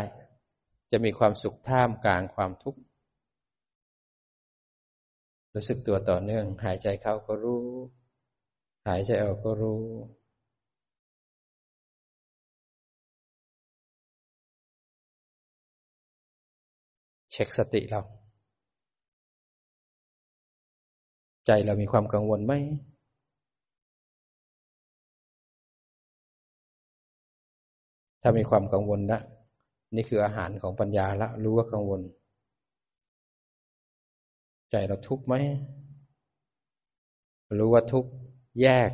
[0.92, 2.80] จะมีความสุขท่ามกลางความทุกข์
[5.60, 7.66] รู้สึกตัวต่อเนื่อง หายใจเข้าก็รู้
[8.88, 9.82] หายใจออกก็รู้
[17.32, 18.02] เช็คสติเรา
[21.46, 22.54] ใจเรามีความกังวลไหม
[28.22, 29.20] ถ้ามีความกังวลนะ
[29.96, 32.02] นี่คืออาหารของปัญญาละ รู้ว่ากังวล
[34.72, 35.36] ใจเราทุกข์ไหม
[37.60, 38.10] รู้ว่าทุกข์
[38.62, 38.90] แยก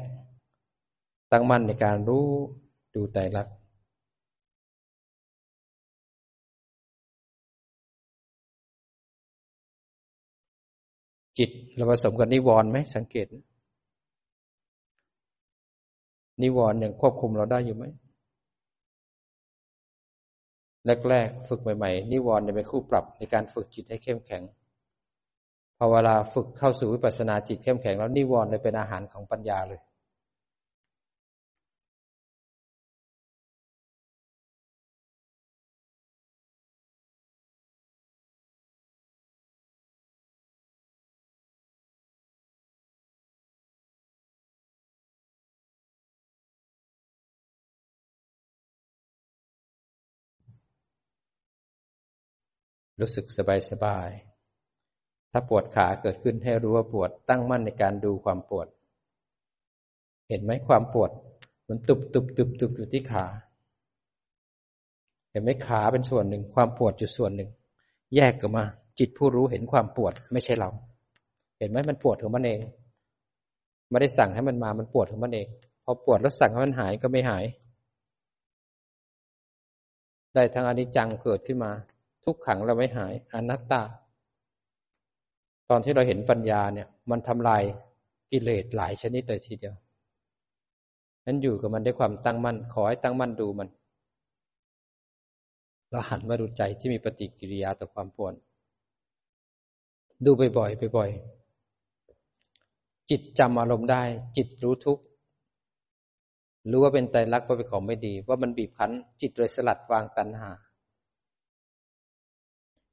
[1.31, 2.27] ตั้งมั่นในการรู้
[2.95, 3.47] ดูใจรัก
[11.37, 13.27] จิตเราผสมกับนิวรณ์ไหมสังเกต
[16.41, 17.85] นิวรณ์ยังควบคุมเราได้อยู่ไหม
[21.09, 24.43] แรกๆฝึกใหม่ๆนิวรณ์จะเป็นคู่ปรับในการฝึกจิตให้เข้มแข็ง
[25.77, 29.81] พอเวลาฝึกเข้าสู่วิปัสสนาจิตเข้มแข็งแล้วนิวรณ์เลยเป็นอาหารของปัญญาเลย
[53.01, 54.09] รู้สึกสบายสบาย
[55.35, 58.67] ถ้าปวดขาเกิดขึ้นให้รู้ว่าปวด ตั้งมั่นในการดูความปวด
[60.29, 61.11] เห็นไหมความปวด
[61.67, 63.25] มันตุบตุบตุบตุบอยู่ที่ขา
[65.31, 67.49] เห็นไหมขาเป็นส่วนหนึ่ง ความปวดอยู่ส่วนหนึ่ง
[68.15, 68.63] แยกกันมา
[68.99, 70.69] จิตผู้รู้เห็นความปวดไม่ใช่เรา
[71.59, 72.59] เห็นไหมมันปวดของมันเอง
[73.89, 75.47] ไม่ได้สั่งให้มันมา มันปวดของมันเอง
[75.83, 77.43] พอปวดแล้วสั่งให้มันหายก็ไม่หาย
[80.33, 81.71] ได้ทั้งอนิจจังเกิดขึ้นมา
[82.23, 83.81] ทุกขังเราไม่หาย อนัตตา
[85.73, 87.63] อนที่เราเห็นปัญญาเนี่ย มันทำลาย
[88.31, 89.75] กิเลสหลายชนิดเลยทีเดียว
[91.25, 93.69] นั้นอยู่กับมันด้วยความตั้งมั่น ขอให้ตั้งมั่นดูมัน
[95.89, 98.33] เราหันมาดูใจที่มีปฏิกิริยาต่อความปวด
[100.25, 104.03] ดูบ่อยๆบ่อยๆจิตจำอารมณ์ได้
[104.37, 104.99] จิตรู้ทุก
[106.71, 110.51] รู้ว่าเป็นไตรลักษณ์ว่าเป็นของไม่ดี ว่ามันบีบคั้น จิตโดยสลัดวางตัณหา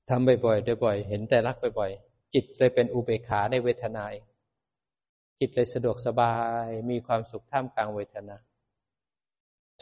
[0.09, 4.05] ทำบ่อยๆบ่อยๆเห็นไตรลักบ่อยๆ จิตเลยเป็นอุเบกขาในเวทนา
[5.39, 8.37] จิตเลยสะดวกสบาย มีความสุขท่ามกลางเวทนา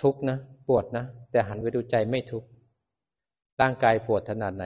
[0.00, 2.44] ทุกนะ ปวดนะ แต่หันไปดูใจไม่ทุก
[3.60, 4.64] ร่างกายปวดขนาดไหน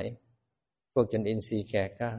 [0.93, 2.11] พวกจนอินทรีย์แก่กล้า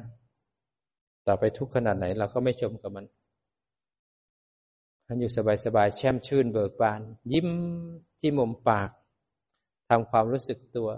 [1.27, 3.05] ต่อไปทุกขนาดไหน เราก็ไม่ชมกับมัน
[5.07, 5.31] มันอยู่
[5.65, 7.01] สบายๆแช่มชื่นเบิกบาน
[7.31, 7.49] ยิ้ม
[8.19, 8.89] ที่มุมปาก
[9.89, 10.89] ทำความรู้สึกตัว